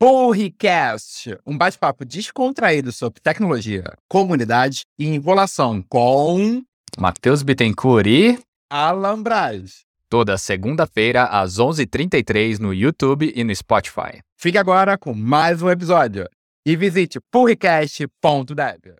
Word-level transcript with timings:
Porricast, 0.00 1.36
um 1.44 1.58
bate-papo 1.58 2.04
descontraído 2.04 2.92
sobre 2.92 3.20
tecnologia, 3.20 3.82
comunidade 4.08 4.82
e 4.96 5.08
enrolação 5.08 5.82
com 5.82 6.62
Matheus 6.96 7.42
Bittencourt 7.42 8.06
e 8.06 8.38
Alan 8.70 9.20
Braz. 9.20 9.80
Toda 10.08 10.38
segunda-feira 10.38 11.24
às 11.24 11.58
11h33 11.58 12.60
no 12.60 12.72
YouTube 12.72 13.32
e 13.34 13.42
no 13.42 13.52
Spotify. 13.52 14.20
Fique 14.36 14.56
agora 14.56 14.96
com 14.96 15.12
mais 15.12 15.62
um 15.62 15.68
episódio 15.68 16.28
e 16.64 16.76
visite 16.76 17.18
porricast.dev. 17.32 18.94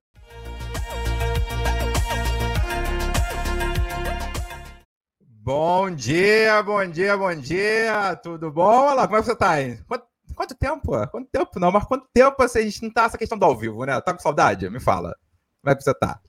Bom 5.20 5.90
dia, 5.92 6.60
bom 6.64 6.84
dia, 6.90 7.16
bom 7.16 7.34
dia. 7.36 8.16
Tudo 8.16 8.50
bom? 8.50 8.90
Olá, 8.90 9.06
como 9.06 9.18
é 9.18 9.20
que 9.20 9.26
você 9.28 9.36
tá 9.36 9.50
aí? 9.52 9.78
Quanto, 9.86 10.07
quanto 10.38 10.54
tempo? 10.54 11.06
Quanto 11.08 11.28
tempo 11.28 11.60
não? 11.60 11.72
Mas 11.72 11.84
quanto 11.84 12.06
tempo 12.14 12.42
assim, 12.42 12.60
a 12.60 12.62
gente 12.62 12.82
não 12.82 12.90
tá 12.90 13.04
essa 13.04 13.18
questão 13.18 13.36
do 13.36 13.44
ao 13.44 13.56
vivo, 13.56 13.84
né? 13.84 14.00
Tá 14.00 14.14
com 14.14 14.20
saudade? 14.20 14.70
Me 14.70 14.80
fala. 14.80 15.14
Como 15.60 15.72
é 15.72 15.76
que 15.76 15.82
você 15.82 15.92
tá? 15.92 16.20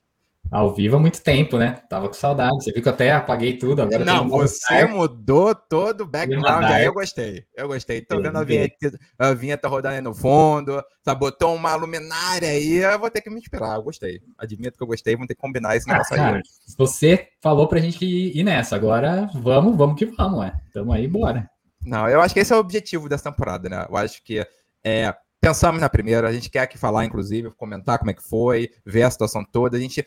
Ao 0.51 0.73
vivo 0.73 0.95
há 0.95 0.99
muito 0.99 1.21
tempo, 1.21 1.59
né? 1.59 1.79
Tava 1.87 2.07
com 2.07 2.13
saudade. 2.13 2.55
Você 2.55 2.71
viu 2.71 2.81
que 2.81 2.89
eu 2.89 2.93
até 2.93 3.11
apaguei 3.11 3.55
tudo. 3.55 3.83
Agora 3.83 4.03
não, 4.03 4.27
você 4.27 4.83
mudou 4.85 5.53
todo 5.53 6.01
o 6.01 6.07
background. 6.07 6.63
Aí 6.63 6.85
eu 6.85 6.93
gostei. 6.93 7.45
Eu 7.55 7.67
gostei. 7.67 8.01
Tô 8.01 8.19
vendo 8.19 8.35
a 8.35 8.43
vinheta, 8.43 8.99
a 9.19 9.33
vinheta 9.35 9.67
rodando 9.67 9.95
aí 9.95 10.01
no 10.01 10.11
fundo. 10.11 10.83
Sabe, 11.05 11.19
botou 11.19 11.53
uma 11.53 11.75
luminária 11.75 12.49
aí. 12.49 12.77
Eu 12.77 12.97
vou 12.97 13.11
ter 13.11 13.21
que 13.21 13.29
me 13.29 13.37
inspirar. 13.37 13.75
Eu 13.75 13.83
gostei. 13.83 14.21
Admito 14.39 14.75
que 14.75 14.83
eu 14.83 14.87
gostei. 14.87 15.13
Vamos 15.13 15.27
ter 15.27 15.35
que 15.35 15.41
combinar 15.41 15.75
esse 15.75 15.87
ah, 15.87 15.93
negócio 15.93 16.19
ah, 16.19 16.35
aí. 16.37 16.41
Você 16.75 17.27
falou 17.39 17.67
pra 17.67 17.79
gente 17.79 18.03
ir 18.03 18.43
nessa. 18.43 18.75
Agora 18.75 19.29
vamos, 19.35 19.77
vamos 19.77 19.99
que 19.99 20.07
vamos, 20.07 20.39
ué. 20.39 20.53
Tamo 20.73 20.91
aí, 20.91 21.07
bora. 21.07 21.47
Não, 21.89 22.07
eu 22.07 22.21
acho 22.21 22.35
que 22.35 22.39
esse 22.39 22.53
é 22.53 22.55
o 22.55 22.59
objetivo 22.59 23.09
dessa 23.09 23.31
temporada, 23.31 23.67
né? 23.67 23.83
Eu 23.89 23.97
acho 23.97 24.23
que 24.23 24.45
é, 24.83 25.15
pensamos 25.41 25.81
na 25.81 25.89
primeira, 25.89 26.27
a 26.27 26.31
gente 26.31 26.47
quer 26.47 26.59
aqui 26.59 26.77
falar, 26.77 27.03
inclusive, 27.03 27.49
comentar 27.51 27.97
como 27.97 28.11
é 28.11 28.13
que 28.13 28.21
foi, 28.21 28.69
ver 28.85 29.01
a 29.01 29.09
situação 29.09 29.43
toda. 29.43 29.75
A 29.75 29.79
gente 29.79 30.05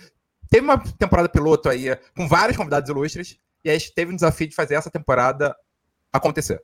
teve 0.49 0.65
uma 0.65 0.79
temporada 0.79 1.29
piloto 1.29 1.69
aí 1.69 1.87
com 2.17 2.29
vários 2.29 2.57
convidados 2.57 2.89
ilustres, 2.89 3.37
e 3.65 3.71
a 3.71 3.73
gente 3.73 3.93
teve 3.95 4.13
um 4.13 4.15
desafio 4.15 4.47
de 4.47 4.55
fazer 4.55 4.75
essa 4.75 4.91
temporada 4.91 5.57
acontecer. 6.13 6.63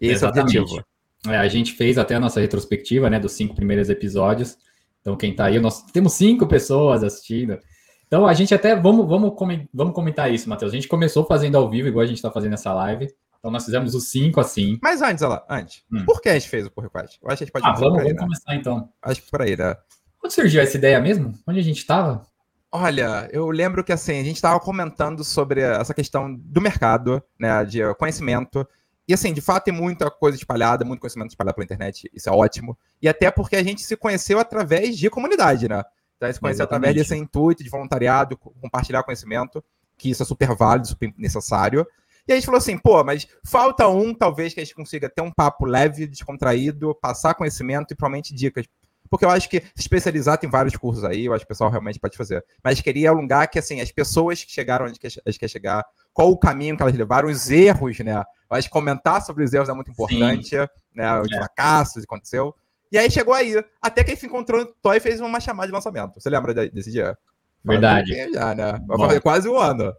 Esse 0.00 0.24
Exatamente. 0.24 0.56
é 0.56 0.60
o 0.60 0.62
objetivo. 0.62 0.86
É, 1.26 1.36
a 1.36 1.48
gente 1.48 1.72
fez 1.72 1.98
até 1.98 2.14
a 2.14 2.20
nossa 2.20 2.38
retrospectiva, 2.38 3.10
né, 3.10 3.18
dos 3.18 3.32
cinco 3.32 3.56
primeiros 3.56 3.90
episódios. 3.90 4.56
Então, 5.00 5.16
quem 5.16 5.34
tá 5.34 5.46
aí, 5.46 5.58
nós 5.58 5.82
temos 5.82 6.12
cinco 6.12 6.46
pessoas 6.46 7.02
assistindo. 7.02 7.58
Então, 8.06 8.24
a 8.24 8.34
gente 8.34 8.54
até, 8.54 8.76
vamos, 8.76 9.08
vamos, 9.08 9.32
vamos 9.72 9.94
comentar 9.94 10.32
isso, 10.32 10.48
Matheus. 10.48 10.72
A 10.72 10.76
gente 10.76 10.86
começou 10.86 11.24
fazendo 11.24 11.56
ao 11.56 11.68
vivo, 11.68 11.88
igual 11.88 12.04
a 12.04 12.06
gente 12.06 12.18
está 12.18 12.30
fazendo 12.30 12.52
essa 12.52 12.72
live. 12.72 13.12
Então, 13.44 13.52
nós 13.52 13.66
fizemos 13.66 13.94
os 13.94 14.08
cinco 14.08 14.40
assim. 14.40 14.78
Mas 14.82 15.02
antes, 15.02 15.22
olha 15.22 15.34
lá, 15.34 15.46
antes. 15.50 15.84
Hum. 15.92 16.02
Por 16.06 16.22
que 16.22 16.30
a 16.30 16.32
gente 16.32 16.48
fez 16.48 16.66
o 16.66 16.70
pull 16.70 16.84
request? 16.84 17.18
Eu 17.22 17.28
acho 17.28 17.36
que 17.36 17.44
a 17.44 17.46
gente 17.46 17.52
pode 17.52 17.66
Ah, 17.66 17.72
vamos, 17.72 17.98
aí, 17.98 18.04
vamos 18.04 18.14
né? 18.14 18.18
começar 18.20 18.54
então. 18.54 18.88
Acho 19.02 19.20
que 19.20 19.30
por 19.30 19.42
aí, 19.42 19.54
né? 19.54 19.76
Quando 20.18 20.32
surgiu 20.32 20.62
essa 20.62 20.78
ideia 20.78 20.98
mesmo? 20.98 21.38
Onde 21.46 21.60
a 21.60 21.62
gente 21.62 21.76
estava? 21.76 22.26
Olha, 22.72 23.28
eu 23.30 23.50
lembro 23.50 23.84
que 23.84 23.92
assim, 23.92 24.18
a 24.18 24.24
gente 24.24 24.36
estava 24.36 24.58
comentando 24.58 25.22
sobre 25.22 25.60
essa 25.60 25.92
questão 25.92 26.34
do 26.34 26.58
mercado, 26.58 27.22
né, 27.38 27.66
de 27.66 27.80
conhecimento. 27.96 28.66
E 29.06 29.12
assim, 29.12 29.34
de 29.34 29.42
fato 29.42 29.64
tem 29.64 29.74
muita 29.74 30.10
coisa 30.10 30.38
espalhada, 30.38 30.82
muito 30.82 31.00
conhecimento 31.00 31.28
espalhado 31.28 31.54
pela 31.54 31.66
internet, 31.66 32.10
isso 32.14 32.30
é 32.30 32.32
ótimo. 32.32 32.78
E 33.02 33.06
até 33.10 33.30
porque 33.30 33.56
a 33.56 33.62
gente 33.62 33.82
se 33.82 33.94
conheceu 33.94 34.40
através 34.40 34.96
de 34.96 35.10
comunidade, 35.10 35.68
né? 35.68 35.84
Então 36.16 36.26
a 36.26 36.28
gente 36.28 36.36
se 36.36 36.40
conheceu 36.40 36.64
Exatamente. 36.64 36.88
através 36.88 37.08
desse 37.08 37.22
intuito 37.22 37.62
de 37.62 37.68
voluntariado, 37.68 38.38
compartilhar 38.38 39.02
conhecimento, 39.02 39.62
que 39.98 40.08
isso 40.08 40.22
é 40.22 40.26
super 40.26 40.56
válido, 40.56 40.88
super 40.88 41.12
necessário. 41.18 41.86
E 42.26 42.32
a 42.32 42.36
gente 42.36 42.46
falou 42.46 42.58
assim, 42.58 42.78
pô, 42.78 43.02
mas 43.04 43.26
falta 43.44 43.86
um, 43.88 44.14
talvez, 44.14 44.54
que 44.54 44.60
a 44.60 44.64
gente 44.64 44.74
consiga 44.74 45.08
ter 45.08 45.22
um 45.22 45.30
papo 45.30 45.66
leve, 45.66 46.06
descontraído, 46.06 46.94
passar 46.94 47.34
conhecimento 47.34 47.92
e 47.92 47.96
provavelmente 47.96 48.34
dicas 48.34 48.66
porque 49.14 49.24
eu 49.24 49.30
acho 49.30 49.48
que 49.48 49.60
se 49.60 49.82
especializar 49.82 50.38
tem 50.38 50.50
vários 50.50 50.76
cursos 50.76 51.04
aí, 51.04 51.26
eu 51.26 51.32
acho 51.32 51.44
que 51.44 51.46
o 51.46 51.54
pessoal 51.54 51.70
realmente 51.70 52.00
pode 52.00 52.16
fazer. 52.16 52.44
Mas 52.64 52.80
queria 52.80 53.10
alongar 53.10 53.48
que, 53.48 53.60
assim, 53.60 53.80
as 53.80 53.92
pessoas 53.92 54.42
que 54.42 54.50
chegaram 54.50 54.86
onde 54.86 54.98
elas 55.24 55.38
querem 55.38 55.52
chegar, 55.52 55.84
qual 56.12 56.32
o 56.32 56.36
caminho 56.36 56.76
que 56.76 56.82
elas 56.82 56.96
levaram, 56.96 57.28
os 57.28 57.48
erros, 57.48 57.98
né? 58.00 58.16
Eu 58.50 58.56
acho 58.56 58.66
que 58.66 58.72
comentar 58.72 59.22
sobre 59.22 59.44
os 59.44 59.52
erros 59.52 59.68
é 59.68 59.72
muito 59.72 59.90
importante, 59.90 60.48
Sim. 60.48 60.66
né? 60.94 61.20
Os 61.20 61.30
é. 61.30 61.36
fracassos 61.36 62.04
que 62.04 62.12
aconteceu. 62.12 62.54
E 62.90 62.98
aí 62.98 63.08
chegou 63.10 63.34
aí, 63.34 63.54
até 63.80 64.02
que 64.02 64.10
ele 64.10 64.20
se 64.20 64.26
encontrou 64.26 64.64
no 64.64 64.66
Toy 64.82 64.96
e 64.96 65.00
fez 65.00 65.20
uma 65.20 65.38
chamada 65.38 65.68
de 65.68 65.72
lançamento. 65.72 66.20
Você 66.20 66.28
lembra 66.28 66.52
desse 66.52 66.90
dia? 66.90 67.16
Verdade. 67.64 68.32
Já, 68.32 68.54
né? 68.54 68.80
Vai 68.86 68.98
fazer 68.98 69.20
quase 69.20 69.48
um 69.48 69.58
ano. 69.58 69.92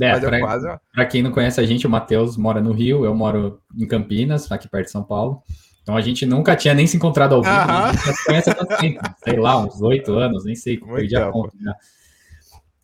É, 0.00 0.18
pra, 0.18 0.40
quase... 0.40 0.68
pra 0.92 1.06
quem 1.06 1.22
não 1.22 1.30
conhece 1.30 1.60
a 1.60 1.66
gente, 1.66 1.86
o 1.86 1.90
Matheus 1.90 2.36
mora 2.36 2.60
no 2.60 2.72
Rio, 2.72 3.04
eu 3.04 3.14
moro 3.14 3.60
em 3.76 3.86
Campinas, 3.86 4.50
aqui 4.50 4.68
perto 4.68 4.86
de 4.86 4.92
São 4.92 5.04
Paulo. 5.04 5.42
Então 5.82 5.96
a 5.96 6.00
gente 6.00 6.24
nunca 6.24 6.56
tinha 6.56 6.72
nem 6.72 6.86
se 6.86 6.96
encontrado 6.96 7.34
ao 7.34 7.42
vivo. 7.42 7.54
A 7.54 7.92
gente 7.92 8.24
conhece 8.24 8.50
há 8.50 8.54
tanto 8.54 8.76
tempo, 8.78 9.00
sei 9.22 9.38
lá, 9.38 9.58
uns 9.58 9.80
oito 9.82 10.12
anos, 10.12 10.44
nem 10.44 10.54
sei, 10.54 10.78
Muito 10.78 10.94
perdi 10.94 11.14
a 11.16 11.30
conta. 11.30 11.54
Né? 11.60 11.74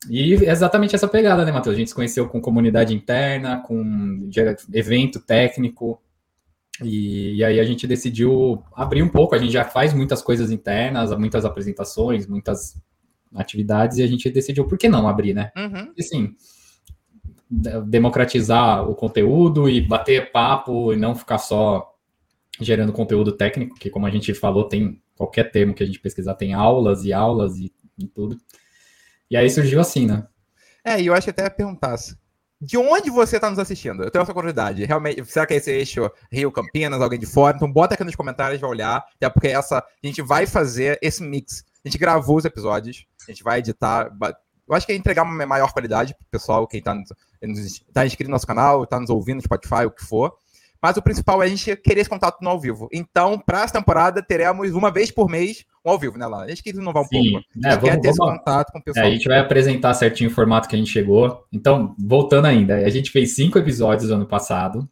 E 0.08 0.34
exatamente 0.34 0.94
essa 0.94 1.08
pegada, 1.08 1.44
né, 1.44 1.52
Matheus? 1.52 1.74
A 1.74 1.78
gente 1.78 1.88
se 1.88 1.94
conheceu 1.94 2.28
com 2.28 2.40
comunidade 2.40 2.94
interna, 2.94 3.62
com 3.62 4.28
evento 4.72 5.20
técnico, 5.20 6.00
e, 6.82 7.36
e, 7.36 7.44
aí 7.44 7.60
a 7.60 7.64
gente 7.64 7.86
decidiu 7.86 8.62
abrir 8.74 9.02
um 9.02 9.08
pouco. 9.08 9.34
A 9.34 9.38
gente 9.38 9.52
já 9.52 9.64
faz 9.64 9.92
muitas 9.92 10.22
coisas 10.22 10.50
internas, 10.50 11.16
muitas 11.18 11.44
apresentações, 11.44 12.26
muitas 12.26 12.80
atividades, 13.34 13.98
e 13.98 14.02
a 14.02 14.06
gente 14.06 14.30
decidiu, 14.30 14.66
por 14.66 14.78
que 14.78 14.88
não 14.88 15.06
abrir, 15.06 15.34
né? 15.34 15.50
Uhum. 15.56 15.92
E, 15.96 16.00
assim, 16.00 16.34
democratizar 17.50 18.88
o 18.88 18.94
conteúdo 18.94 19.69
e 19.69 19.81
bater 19.81 20.31
papo 20.31 20.93
e 20.93 20.97
não 20.97 21.15
ficar 21.16 21.38
só 21.38 21.93
gerando 22.61 22.93
conteúdo 22.93 23.33
técnico, 23.33 23.75
que 23.75 23.91
como 23.91 24.06
a 24.06 24.11
gente 24.11 24.33
falou, 24.34 24.69
tem 24.69 25.03
qualquer 25.16 25.50
termo 25.50 25.75
que 25.75 25.83
a 25.83 25.87
gente 25.87 25.99
pesquisar, 25.99 26.34
tem 26.34 26.55
aulas 26.55 27.05
e 27.05 27.12
aulas 27.12 27.56
e, 27.56 27.72
e 27.99 28.06
tudo. 28.06 28.37
E 29.31 29.37
aí 29.37 29.50
surgiu 29.50 29.81
assim, 29.81 30.06
né? 30.06 30.27
É, 30.84 31.00
e 31.00 31.06
eu 31.06 31.15
acho 31.15 31.25
que 31.25 31.31
até 31.31 31.49
perguntasse. 31.50 32.16
De 32.61 32.77
onde 32.77 33.11
você 33.11 33.37
está 33.37 33.49
nos 33.49 33.59
assistindo? 33.59 34.03
Eu 34.03 34.11
tenho 34.11 34.22
essa 34.22 34.34
curiosidade. 34.34 34.84
Realmente, 34.84 35.25
será 35.25 35.47
que 35.47 35.55
é 35.55 35.56
esse 35.56 35.71
eixo 35.71 36.11
Rio 36.31 36.53
Campinas, 36.53 37.00
alguém 37.00 37.19
de 37.19 37.25
fora? 37.25 37.56
Então 37.56 37.72
bota 37.72 37.94
aqui 37.94 38.05
nos 38.05 38.15
comentários, 38.15 38.61
vai 38.61 38.69
olhar. 38.69 39.03
Até 39.17 39.31
porque 39.31 39.49
essa, 39.49 39.78
a 39.78 40.06
gente 40.06 40.21
vai 40.21 40.47
fazer 40.47 40.99
esse 41.00 41.22
mix. 41.22 41.65
A 41.82 41.88
gente 41.88 41.99
gravou 41.99 42.37
os 42.37 42.44
episódios, 42.44 43.06
a 43.27 43.31
gente 43.31 43.43
vai 43.43 43.61
editar. 43.61 44.11
Eu 44.70 44.76
acho 44.76 44.86
que 44.86 44.92
é 44.92 44.97
entregar 44.97 45.25
uma 45.25 45.47
maior 45.47 45.72
qualidade 45.72 46.14
pro 46.14 46.25
pessoal, 46.31 46.64
quem 46.64 46.78
está 46.78 46.97
tá 47.92 48.06
inscrito 48.06 48.31
no 48.31 48.34
nosso 48.34 48.47
canal, 48.47 48.84
está 48.84 49.00
nos 49.00 49.10
ouvindo 49.10 49.38
no 49.38 49.42
Spotify, 49.42 49.84
o 49.84 49.91
que 49.91 50.04
for. 50.04 50.32
Mas 50.81 50.97
o 50.97 51.03
principal 51.03 51.42
é 51.42 51.47
a 51.47 51.48
gente 51.48 51.76
querer 51.76 52.03
esse 52.03 52.08
contato 52.08 52.41
no 52.41 52.48
ao 52.48 52.58
vivo. 52.58 52.88
Então, 52.92 53.36
para 53.36 53.64
essa 53.64 53.75
temporada, 53.75 54.22
teremos 54.22 54.70
uma 54.70 54.91
vez 54.92 55.10
por 55.10 55.28
mês 55.28 55.64
um 55.84 55.91
ao 55.91 55.98
vivo, 55.98 56.16
né, 56.16 56.25
lá? 56.25 56.44
A 56.44 56.48
gente 56.48 56.62
quer 56.62 56.70
inovar 56.70 57.03
um 57.03 57.06
Sim. 57.06 57.32
pouco. 57.32 57.47
A 57.64 57.70
gente 57.72 57.78
é, 57.78 57.91
quer 57.91 58.00
ter 58.00 58.08
vamos, 58.08 58.08
esse 58.08 58.19
contato 58.19 58.72
com 58.72 58.78
o 58.78 58.82
pessoal. 58.82 59.04
É, 59.04 59.08
a 59.08 59.12
gente 59.12 59.28
vai 59.28 59.38
apresentar 59.41 59.92
certinho 59.92 60.31
o 60.31 60.32
formato 60.32 60.69
que 60.69 60.76
a 60.76 60.78
gente 60.78 60.91
chegou. 60.91 61.44
Então, 61.52 61.94
voltando 61.98 62.47
ainda, 62.47 62.76
a 62.76 62.88
gente 62.91 63.10
fez 63.10 63.34
cinco 63.34 63.58
episódios 63.58 64.10
ano 64.12 64.26
passado. 64.26 64.88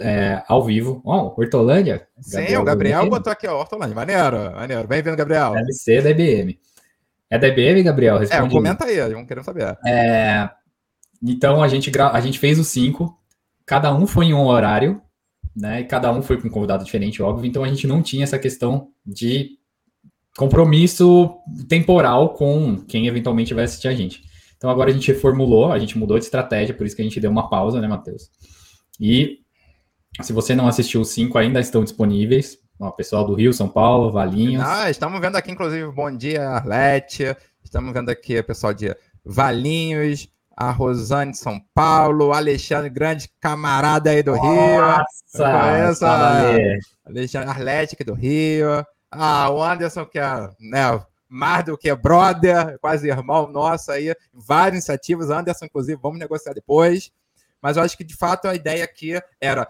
É, 0.00 0.42
ao 0.48 0.64
vivo. 0.64 1.00
Ó, 1.04 1.26
oh, 1.26 1.40
Hortolândia. 1.40 2.08
Sim, 2.20 2.56
o 2.56 2.64
Gabriel 2.64 3.08
botou 3.08 3.32
aqui, 3.32 3.46
ó, 3.46 3.60
Hortolândia. 3.60 3.94
Maneiro, 3.94 4.52
maneiro. 4.52 4.88
Bem-vindo, 4.88 5.16
Gabriel. 5.16 5.52
Deve 5.52 5.72
ser 5.74 6.02
da 6.02 6.10
IBM. 6.10 6.58
É 7.32 7.38
da 7.38 7.48
IBM, 7.48 7.82
Gabriel? 7.82 8.18
Responde 8.18 8.46
é, 8.46 8.50
comenta 8.50 8.84
aí, 8.84 8.98
vamos 9.12 9.26
querer 9.26 9.42
saber. 9.42 9.78
É, 9.86 10.50
então, 11.22 11.62
a 11.62 11.68
gente, 11.68 11.90
gra... 11.90 12.10
a 12.10 12.20
gente 12.20 12.38
fez 12.38 12.58
os 12.58 12.68
cinco 12.68 13.18
cada 13.66 13.94
um 13.94 14.06
foi 14.06 14.26
em 14.26 14.34
um 14.34 14.46
horário, 14.46 15.00
né? 15.54 15.80
E 15.80 15.84
cada 15.84 16.12
um 16.12 16.22
foi 16.22 16.40
com 16.40 16.48
um 16.48 16.50
convidado 16.50 16.84
diferente, 16.84 17.22
óbvio. 17.22 17.46
Então 17.46 17.64
a 17.64 17.68
gente 17.68 17.86
não 17.86 18.02
tinha 18.02 18.24
essa 18.24 18.38
questão 18.38 18.88
de 19.04 19.58
compromisso 20.36 21.34
temporal 21.68 22.34
com 22.34 22.76
quem 22.86 23.06
eventualmente 23.06 23.54
vai 23.54 23.64
assistir 23.64 23.88
a 23.88 23.94
gente. 23.94 24.22
Então 24.56 24.70
agora 24.70 24.90
a 24.90 24.92
gente 24.92 25.10
reformulou, 25.10 25.72
a 25.72 25.78
gente 25.78 25.98
mudou 25.98 26.18
de 26.18 26.24
estratégia, 26.24 26.74
por 26.74 26.86
isso 26.86 26.94
que 26.94 27.02
a 27.02 27.04
gente 27.04 27.20
deu 27.20 27.30
uma 27.30 27.48
pausa, 27.48 27.80
né, 27.80 27.88
Matheus? 27.88 28.30
E 29.00 29.38
se 30.20 30.32
você 30.32 30.54
não 30.54 30.68
assistiu 30.68 31.00
os 31.00 31.08
cinco, 31.08 31.38
ainda 31.38 31.60
estão 31.60 31.82
disponíveis. 31.82 32.58
O 32.82 32.90
pessoal 32.90 33.24
do 33.24 33.34
Rio, 33.34 33.52
São 33.52 33.68
Paulo, 33.68 34.10
Valinhos. 34.10 34.64
Ah, 34.66 34.90
estamos 34.90 35.20
vendo 35.20 35.36
aqui, 35.36 35.52
inclusive, 35.52 35.88
bom 35.92 36.10
dia, 36.10 36.48
Arlete. 36.48 37.36
Estamos 37.62 37.92
vendo 37.92 38.10
aqui 38.10 38.40
o 38.40 38.44
pessoal 38.44 38.74
de 38.74 38.92
Valinhos, 39.24 40.28
a 40.56 40.72
Rosane 40.72 41.30
de 41.30 41.38
São 41.38 41.60
Paulo, 41.72 42.32
Alexandre 42.32 42.90
Grande, 42.90 43.30
camarada 43.38 44.10
aí 44.10 44.20
do 44.20 44.32
Rio. 44.32 44.80
Nossa! 44.80 46.02
Alexandre 47.06 47.50
Atlético 47.50 48.04
do 48.04 48.14
Rio. 48.14 48.84
Ah, 49.12 49.48
o 49.48 49.62
Anderson, 49.62 50.04
que 50.04 50.18
é 50.18 50.50
né, 50.58 51.00
mais 51.28 51.64
do 51.64 51.78
que 51.78 51.94
brother, 51.94 52.80
quase 52.80 53.08
irmão 53.08 53.46
nosso 53.46 53.92
aí, 53.92 54.12
várias 54.34 54.78
iniciativas. 54.78 55.30
Anderson, 55.30 55.66
inclusive, 55.66 56.00
vamos 56.02 56.18
negociar 56.18 56.52
depois. 56.52 57.12
Mas 57.62 57.76
eu 57.76 57.84
acho 57.84 57.96
que, 57.96 58.02
de 58.02 58.16
fato, 58.16 58.48
a 58.48 58.56
ideia 58.56 58.82
aqui 58.82 59.20
era 59.40 59.68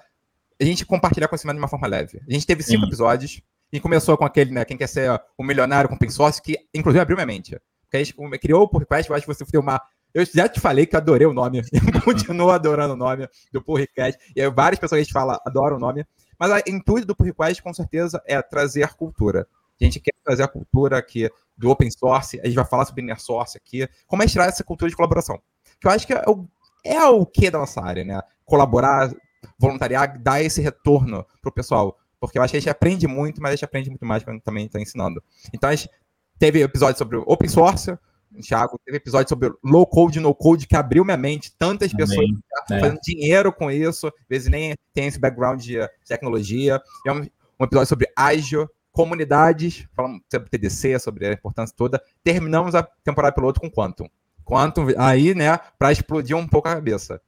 a 0.63 0.67
gente 0.67 0.87
compartilhar 0.87 1.29
conhecimento 1.29 1.57
de 1.57 1.63
uma 1.63 1.69
forma 1.69 1.87
leve. 1.87 2.21
A 2.29 2.33
gente 2.33 2.47
teve 2.47 2.63
cinco 2.63 2.83
Sim. 2.83 2.87
episódios. 2.87 3.43
A 3.73 3.77
gente 3.77 3.83
começou 3.83 4.17
com 4.17 4.25
aquele, 4.25 4.53
né, 4.53 4.65
quem 4.65 4.77
quer 4.77 4.87
ser 4.87 5.11
o 5.37 5.43
milionário 5.43 5.89
com 5.89 5.97
pensócio, 5.97 6.43
que 6.43 6.57
inclusive 6.75 7.01
abriu 7.01 7.17
minha 7.17 7.27
mente. 7.27 7.59
Porque 7.83 7.97
a 7.97 8.05
gente 8.05 8.15
criou 8.39 8.63
o 8.63 8.69
podcast, 8.69 9.11
eu 9.11 9.17
acho 9.17 9.27
que 9.27 9.35
você 9.35 9.45
tem 9.45 9.61
uma 9.61 9.81
eu 10.15 10.27
já 10.27 10.47
te 10.47 10.61
falei 10.61 10.85
que 10.85 10.97
adorei 10.97 11.27
o 11.27 11.33
nome. 11.33 11.63
Eu 11.73 12.03
continuo 12.03 12.51
adorando 12.51 12.93
o 12.93 12.97
nome 12.97 13.27
do 13.51 13.63
podcast. 13.63 14.23
E 14.37 14.43
aí, 14.43 14.51
várias 14.51 14.79
pessoas 14.79 14.99
que 14.99 15.01
a 15.01 15.05
gente 15.05 15.13
fala 15.13 15.41
adoram 15.47 15.77
o 15.77 15.81
nome. 15.81 16.05
Mas 16.39 16.53
o 16.53 16.71
intuito 16.71 17.07
do 17.07 17.17
pull 17.17 17.27
request, 17.27 17.63
com 17.63 17.73
certeza, 17.73 18.23
é 18.27 18.41
trazer 18.43 18.93
cultura. 18.95 19.47
A 19.81 19.85
gente 19.85 20.01
quer 20.01 20.13
trazer 20.23 20.43
a 20.43 20.49
cultura 20.49 20.99
aqui 20.99 21.31
do 21.57 21.71
open 21.71 21.91
source, 21.91 22.39
a 22.41 22.47
gente 22.47 22.55
vai 22.55 22.65
falar 22.65 22.85
sobre 22.85 23.03
inner 23.03 23.21
source 23.21 23.57
aqui, 23.57 23.89
como 24.07 24.23
é 24.23 24.27
tirar 24.27 24.47
essa 24.47 24.63
cultura 24.63 24.89
de 24.89 24.97
colaboração. 24.97 25.41
Que 25.81 25.87
eu 25.87 25.91
acho 25.91 26.07
que 26.07 26.13
é 26.13 26.23
o, 26.29 26.47
é 26.85 27.05
o 27.07 27.27
que 27.27 27.51
da 27.51 27.59
nossa 27.59 27.83
área, 27.83 28.05
né? 28.05 28.21
Colaborar, 28.45 29.13
voluntariar, 29.59 30.19
dar 30.21 30.43
esse 30.43 30.61
retorno 30.61 31.27
pro 31.41 31.53
pessoal. 31.53 31.99
Porque 32.21 32.39
eu 32.39 32.43
acho 32.43 32.53
que 32.53 32.57
a 32.57 32.61
gente 32.61 32.71
aprende 32.71 33.07
muito, 33.07 33.43
mas 33.43 33.51
a 33.51 33.55
gente 33.57 33.65
aprende 33.65 33.91
muito 33.91 34.07
mais 34.07 34.23
quando 34.23 34.41
também 34.41 34.67
está 34.67 34.81
ensinando. 34.81 35.23
Então, 35.53 35.69
a 35.69 35.75
gente 35.75 35.91
teve 36.39 36.63
episódio 36.63 36.99
sobre 36.99 37.17
open 37.19 37.49
source, 37.49 37.97
Thiago, 38.41 38.81
teve 38.85 38.97
episódio 38.97 39.29
sobre 39.29 39.53
low 39.63 39.87
code, 39.87 40.21
no 40.21 40.35
code, 40.35 40.67
que 40.67 40.77
abriu 40.77 41.05
minha 41.05 41.17
mente. 41.17 41.53
Tantas 41.59 41.91
Também, 41.91 42.07
pessoas 42.07 42.29
é. 42.71 42.81
fazendo 42.81 43.01
dinheiro 43.03 43.53
com 43.53 43.71
isso, 43.71 44.07
às 44.07 44.13
vezes 44.29 44.49
nem 44.49 44.75
tem 44.95 45.07
esse 45.07 45.19
background 45.19 45.61
de 45.61 45.79
tecnologia. 46.07 46.81
É 47.07 47.13
um, 47.13 47.27
um 47.61 47.65
episódio 47.65 47.89
sobre 47.89 48.09
ágil, 48.17 48.69
comunidades, 48.91 49.87
falamos 49.95 50.23
sobre 50.31 50.49
TDC, 50.49 50.99
sobre 50.99 51.27
a 51.27 51.33
importância 51.33 51.75
toda. 51.77 52.03
Terminamos 52.23 52.75
a 52.75 52.83
temporada 53.05 53.35
piloto 53.35 53.61
com 53.61 53.71
Quantum. 53.71 54.09
Quantum 54.45 54.87
aí, 54.97 55.35
né, 55.35 55.59
para 55.79 55.93
explodir 55.93 56.37
um 56.37 56.47
pouco 56.47 56.69
a 56.69 56.75
cabeça. 56.75 57.21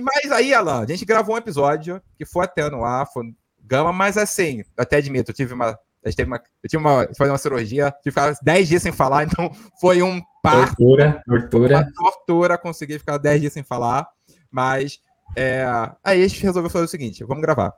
Mas 0.00 0.30
aí, 0.30 0.54
Alan, 0.54 0.82
a 0.82 0.86
gente 0.86 1.04
gravou 1.04 1.34
um 1.34 1.38
episódio 1.38 2.00
que 2.16 2.24
foi 2.24 2.44
até 2.44 2.68
no 2.70 2.84
ar, 2.84 3.06
foi 3.06 3.34
gama, 3.60 3.92
mas 3.92 4.16
assim, 4.16 4.60
eu 4.60 4.82
até 4.82 4.96
admito, 4.96 5.30
eu 5.30 5.34
tive 5.34 5.54
uma 5.54 5.78
a 6.04 6.08
gente 6.08 6.16
teve 6.16 6.30
uma, 6.30 6.42
eu 6.62 6.70
tive 6.70 6.82
uma, 6.82 7.08
fazer 7.16 7.30
uma 7.30 7.38
cirurgia, 7.38 7.90
tive 7.90 8.02
que 8.02 8.10
ficar 8.10 8.38
10 8.42 8.68
dias 8.68 8.82
sem 8.82 8.92
falar, 8.92 9.24
então 9.26 9.50
foi 9.80 10.02
um 10.02 10.22
parto. 10.42 10.76
Tortura, 10.76 11.22
tortura. 11.26 11.92
Tortura 11.94 12.58
conseguir 12.58 12.98
ficar 12.98 13.18
10 13.18 13.40
dias 13.40 13.52
sem 13.52 13.62
falar. 13.62 14.08
Mas 14.50 15.00
é, 15.36 15.66
aí 16.02 16.22
a 16.22 16.28
gente 16.28 16.42
resolveu 16.42 16.70
fazer 16.70 16.84
o 16.84 16.88
seguinte: 16.88 17.24
vamos 17.24 17.42
gravar. 17.42 17.74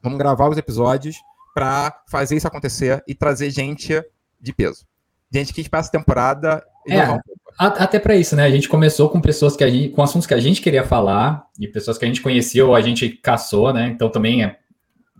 Vamos 0.00 0.18
gravar 0.18 0.48
os 0.48 0.58
episódios 0.58 1.16
para 1.54 2.02
fazer 2.08 2.36
isso 2.36 2.46
acontecer 2.46 3.02
e 3.06 3.14
trazer 3.14 3.50
gente 3.50 4.02
de 4.40 4.52
peso. 4.52 4.86
Gente 5.30 5.52
que 5.52 5.68
passa 5.68 5.88
a 5.88 5.92
temporada 5.92 6.64
é, 6.88 7.10
um 7.10 7.18
até 7.58 7.98
para 7.98 8.16
isso, 8.16 8.34
né? 8.34 8.44
A 8.44 8.50
gente 8.50 8.68
começou 8.68 9.08
com 9.08 9.20
pessoas 9.20 9.56
que 9.56 9.62
a 9.62 9.70
gente, 9.70 9.90
com 9.90 10.02
assuntos 10.02 10.26
que 10.26 10.34
a 10.34 10.40
gente 10.40 10.60
queria 10.60 10.84
falar 10.84 11.46
e 11.58 11.68
pessoas 11.68 11.98
que 11.98 12.04
a 12.04 12.08
gente 12.08 12.22
conhecia 12.22 12.64
ou 12.64 12.74
a 12.74 12.80
gente 12.80 13.08
caçou, 13.08 13.72
né? 13.72 13.88
Então 13.88 14.08
também 14.08 14.42
é, 14.44 14.56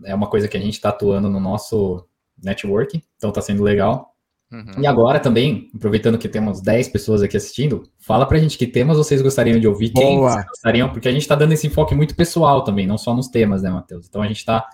é 0.05 0.15
uma 0.15 0.27
coisa 0.27 0.47
que 0.47 0.57
a 0.57 0.59
gente 0.59 0.73
está 0.73 0.89
atuando 0.89 1.29
no 1.29 1.39
nosso 1.39 2.05
networking, 2.41 3.01
então 3.15 3.31
tá 3.31 3.41
sendo 3.41 3.63
legal. 3.63 4.13
Uhum. 4.51 4.83
E 4.83 4.85
agora 4.85 5.19
também, 5.19 5.71
aproveitando 5.73 6.17
que 6.17 6.29
temos 6.29 6.61
10 6.61 6.89
pessoas 6.89 7.23
aqui 7.23 7.35
assistindo, 7.35 7.89
fala 7.97 8.25
pra 8.25 8.37
gente 8.37 8.57
que 8.57 8.67
temas 8.67 8.97
vocês 8.97 9.21
gostariam 9.21 9.59
de 9.59 9.67
ouvir, 9.67 9.91
Boa. 9.91 10.05
quem 10.05 10.19
vocês 10.19 10.45
gostariam, 10.45 10.89
porque 10.89 11.07
a 11.07 11.11
gente 11.11 11.27
tá 11.27 11.33
dando 11.33 11.53
esse 11.53 11.65
enfoque 11.65 11.95
muito 11.95 12.15
pessoal 12.15 12.63
também, 12.63 12.85
não 12.85 12.97
só 12.97 13.15
nos 13.15 13.27
temas, 13.29 13.63
né, 13.63 13.71
Matheus? 13.71 14.05
Então 14.07 14.21
a 14.21 14.27
gente 14.27 14.45
tá 14.45 14.67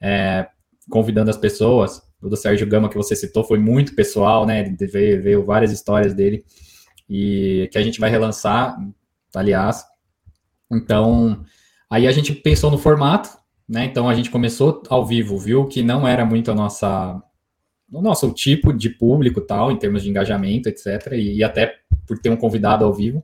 é, 0.00 0.46
convidando 0.88 1.30
as 1.30 1.36
pessoas, 1.36 2.00
o 2.22 2.28
do 2.28 2.36
Sérgio 2.36 2.66
Gama 2.66 2.88
que 2.88 2.96
você 2.96 3.16
citou 3.16 3.44
foi 3.44 3.58
muito 3.58 3.94
pessoal, 3.94 4.46
né, 4.46 4.62
veio, 4.80 5.22
veio 5.22 5.44
várias 5.44 5.72
histórias 5.72 6.14
dele, 6.14 6.44
e 7.08 7.68
que 7.72 7.78
a 7.78 7.82
gente 7.82 8.00
vai 8.00 8.08
relançar, 8.08 8.76
aliás. 9.34 9.84
Então, 10.70 11.44
aí 11.90 12.06
a 12.06 12.12
gente 12.12 12.32
pensou 12.32 12.70
no 12.70 12.78
formato, 12.78 13.28
né? 13.68 13.84
Então 13.84 14.08
a 14.08 14.14
gente 14.14 14.30
começou 14.30 14.82
ao 14.88 15.04
vivo, 15.04 15.38
viu 15.38 15.66
que 15.66 15.82
não 15.82 16.06
era 16.06 16.24
muito 16.24 16.50
a 16.50 16.54
nossa 16.54 17.22
o 17.92 18.00
nosso 18.00 18.32
tipo 18.32 18.72
de 18.72 18.88
público 18.88 19.40
tal, 19.42 19.70
em 19.70 19.76
termos 19.76 20.02
de 20.02 20.08
engajamento, 20.08 20.68
etc. 20.68 21.12
E, 21.12 21.36
e 21.36 21.44
até 21.44 21.74
por 22.06 22.18
ter 22.18 22.30
um 22.30 22.36
convidado 22.36 22.84
ao 22.84 22.94
vivo. 22.94 23.22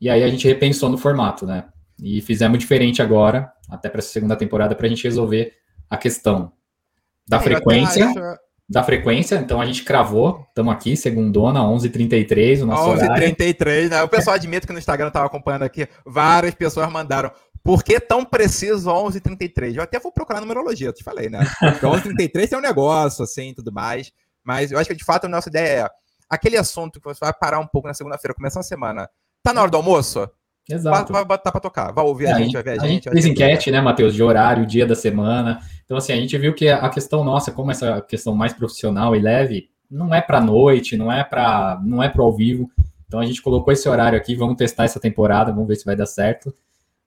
E 0.00 0.08
aí 0.08 0.22
a 0.22 0.28
gente 0.28 0.46
repensou 0.46 0.88
no 0.88 0.96
formato, 0.96 1.44
né? 1.44 1.64
E 2.00 2.20
fizemos 2.20 2.58
diferente 2.58 3.02
agora, 3.02 3.52
até 3.68 3.88
para 3.88 3.98
essa 3.98 4.10
segunda 4.10 4.36
temporada, 4.36 4.76
para 4.76 4.86
a 4.86 4.88
gente 4.88 5.02
resolver 5.02 5.52
a 5.90 5.96
questão 5.96 6.52
da 7.26 7.40
frequência. 7.40 8.12
Da 8.66 8.82
frequência, 8.82 9.36
então 9.36 9.60
a 9.60 9.66
gente 9.66 9.84
cravou, 9.84 10.42
estamos 10.48 10.72
aqui, 10.72 10.96
segundona, 10.96 11.60
11h33, 11.60 12.62
o 12.62 12.66
nosso 12.66 12.98
11h33, 12.98 13.90
né? 13.90 14.02
O 14.02 14.08
pessoal 14.08 14.36
admite 14.36 14.66
que 14.66 14.72
no 14.72 14.78
Instagram 14.78 15.08
estava 15.08 15.26
acompanhando 15.26 15.64
aqui, 15.64 15.86
várias 16.06 16.54
pessoas 16.54 16.90
mandaram 16.90 17.30
por 17.64 17.82
que 17.82 17.98
tão 17.98 18.24
preciso 18.26 18.90
11h33? 18.90 19.76
Eu 19.76 19.82
até 19.82 19.98
vou 19.98 20.12
procurar 20.12 20.40
numerologia, 20.40 20.88
eu 20.88 20.92
te 20.92 21.02
falei, 21.02 21.30
né? 21.30 21.40
11h33 21.62 22.48
tem 22.48 22.58
um 22.58 22.62
negócio, 22.62 23.24
assim, 23.24 23.54
tudo 23.54 23.72
mais. 23.72 24.12
Mas 24.44 24.70
eu 24.70 24.78
acho 24.78 24.90
que, 24.90 24.96
de 24.96 25.04
fato, 25.04 25.24
a 25.24 25.28
nossa 25.28 25.48
ideia 25.48 25.84
é 25.84 25.90
aquele 26.28 26.58
assunto 26.58 27.00
que 27.00 27.06
você 27.06 27.20
vai 27.20 27.32
parar 27.32 27.58
um 27.58 27.66
pouco 27.66 27.88
na 27.88 27.94
segunda-feira, 27.94 28.34
começar 28.34 28.60
a 28.60 28.62
semana. 28.62 29.08
Tá 29.42 29.54
na 29.54 29.62
hora 29.62 29.70
do 29.70 29.78
almoço? 29.78 30.28
Exato. 30.68 31.12
Vai, 31.12 31.24
botar 31.24 31.52
pra 31.52 31.60
tocar. 31.60 31.92
Vai 31.92 32.04
ouvir 32.04 32.26
é, 32.26 32.32
a 32.32 32.38
gente, 32.38 32.52
vai 32.52 32.62
ver 32.62 32.80
a, 32.80 32.82
a 32.82 32.86
gente. 32.86 33.10
fez 33.10 33.26
enquete, 33.26 33.70
né, 33.70 33.80
Matheus, 33.80 34.14
de 34.14 34.22
horário, 34.22 34.66
dia 34.66 34.86
da 34.86 34.94
semana. 34.94 35.60
Então, 35.84 35.96
assim, 35.96 36.12
a 36.12 36.16
gente 36.16 36.36
viu 36.38 36.54
que 36.54 36.68
a 36.68 36.88
questão 36.88 37.22
nossa, 37.22 37.52
como 37.52 37.70
essa 37.70 38.00
questão 38.00 38.34
mais 38.34 38.52
profissional 38.52 39.14
e 39.14 39.20
leve, 39.20 39.68
não 39.90 40.14
é 40.14 40.20
para 40.20 40.40
noite, 40.40 40.96
não 40.96 41.12
é 41.12 41.22
para 41.22 41.80
não 41.84 42.02
é 42.02 42.08
para 42.08 42.22
ao 42.22 42.32
vivo. 42.32 42.70
Então 43.06 43.20
a 43.20 43.26
gente 43.26 43.42
colocou 43.42 43.72
esse 43.72 43.88
horário 43.88 44.18
aqui, 44.18 44.34
vamos 44.34 44.56
testar 44.56 44.84
essa 44.84 44.98
temporada, 44.98 45.52
vamos 45.52 45.68
ver 45.68 45.76
se 45.76 45.84
vai 45.84 45.94
dar 45.94 46.06
certo. 46.06 46.54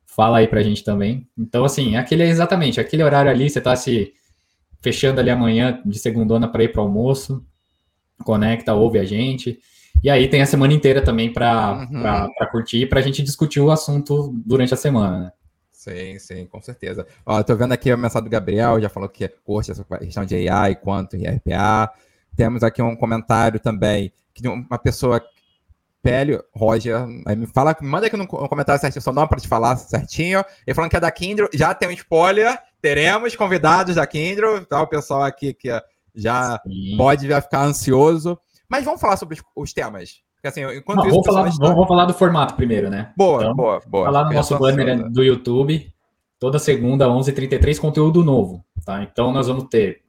Fala 0.05 0.37
aí 0.37 0.47
pra 0.47 0.63
gente 0.63 0.83
também. 0.83 1.27
Então, 1.37 1.65
assim, 1.65 1.95
aquele 1.95 2.23
é 2.23 2.27
exatamente, 2.27 2.79
aquele 2.79 3.03
horário 3.03 3.29
ali, 3.29 3.49
você 3.49 3.59
tá 3.59 3.75
se 3.75 4.13
fechando 4.81 5.19
ali 5.19 5.29
amanhã 5.29 5.81
de 5.85 5.99
segundona 5.99 6.47
para 6.47 6.63
ir 6.63 6.71
para 6.71 6.81
almoço, 6.81 7.43
conecta, 8.23 8.73
ouve 8.73 8.99
a 8.99 9.03
gente. 9.03 9.59
E 10.03 10.09
aí 10.09 10.27
tem 10.27 10.41
a 10.41 10.45
semana 10.45 10.73
inteira 10.73 11.01
também 11.01 11.31
para 11.31 11.87
uhum. 11.91 12.49
curtir, 12.51 12.85
para 12.87 12.99
a 12.99 13.03
gente 13.03 13.23
discutir 13.23 13.59
o 13.59 13.71
assunto 13.71 14.33
durante 14.45 14.73
a 14.73 14.77
semana, 14.77 15.19
né? 15.19 15.31
Sim, 15.71 16.19
sim, 16.19 16.45
com 16.45 16.61
certeza. 16.61 17.07
Ó, 17.25 17.41
tô 17.43 17.55
vendo 17.55 17.71
aqui 17.71 17.89
a 17.89 17.97
mensagem 17.97 18.25
do 18.25 18.31
Gabriel, 18.31 18.79
já 18.81 18.89
falou 18.89 19.07
que 19.07 19.27
curte 19.45 19.71
essa 19.71 19.83
questão 19.83 20.25
de 20.25 20.49
AI, 20.49 20.75
quanto 20.75 21.15
em 21.15 21.25
RPA. 21.25 21.91
Temos 22.35 22.61
aqui 22.61 22.81
um 22.81 22.95
comentário 22.95 23.59
também, 23.59 24.11
que 24.33 24.47
uma 24.47 24.77
pessoa 24.77 25.23
Pélio, 26.01 26.43
Roger, 26.53 27.05
aí 27.25 27.35
me 27.35 27.47
fala, 27.47 27.75
me 27.81 27.87
manda 27.87 28.07
aqui 28.07 28.15
no 28.15 28.27
comentário 28.27 28.79
certinho 28.79 29.01
seu 29.01 29.11
nome 29.11 29.27
para 29.27 29.39
te 29.39 29.47
falar 29.47 29.75
certinho. 29.75 30.43
Ele 30.65 30.73
falando 30.73 30.89
que 30.89 30.97
é 30.97 31.01
da 31.01 31.11
Kindle, 31.11 31.49
já 31.53 31.73
tem 31.73 31.89
um 31.89 31.91
spoiler, 31.91 32.57
teremos 32.81 33.35
convidados 33.35 33.95
da 33.95 34.07
Kindle, 34.07 34.65
tá? 34.65 34.81
O 34.81 34.87
pessoal 34.87 35.23
aqui 35.23 35.53
que 35.53 35.69
já 36.15 36.61
Sim. 36.65 36.95
pode 36.97 37.27
já 37.27 37.41
ficar 37.41 37.63
ansioso. 37.63 38.39
Mas 38.69 38.85
vamos 38.85 39.01
falar 39.01 39.17
sobre 39.17 39.35
os, 39.35 39.43
os 39.55 39.73
temas. 39.73 40.21
Porque, 40.35 40.47
assim, 40.47 40.61
enquanto 40.77 40.99
Não, 40.99 41.05
isso, 41.07 41.13
vamos, 41.13 41.25
falar, 41.25 41.47
está... 41.47 41.67
vamos, 41.67 41.87
falar 41.87 42.05
do 42.05 42.13
formato 42.13 42.55
primeiro, 42.55 42.89
né? 42.89 43.11
Boa, 43.17 43.41
então, 43.41 43.55
boa, 43.55 43.81
boa. 43.87 44.05
Falar 44.05 44.25
no 44.25 44.33
nosso 44.33 44.57
banner 44.57 45.09
do 45.09 45.23
YouTube, 45.23 45.91
toda 46.39 46.59
segunda, 46.59 47.07
11h33, 47.07 47.79
conteúdo 47.79 48.23
novo, 48.23 48.63
tá? 48.85 49.01
Então 49.03 49.31
nós 49.31 49.47
vamos 49.47 49.65
ter 49.65 50.03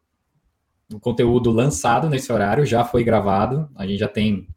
o 0.92 1.00
conteúdo 1.00 1.50
lançado 1.50 2.08
nesse 2.08 2.32
horário, 2.32 2.64
já 2.64 2.84
foi 2.84 3.04
gravado, 3.04 3.68
a 3.76 3.86
gente 3.86 3.98
já 3.98 4.08
tem 4.08 4.48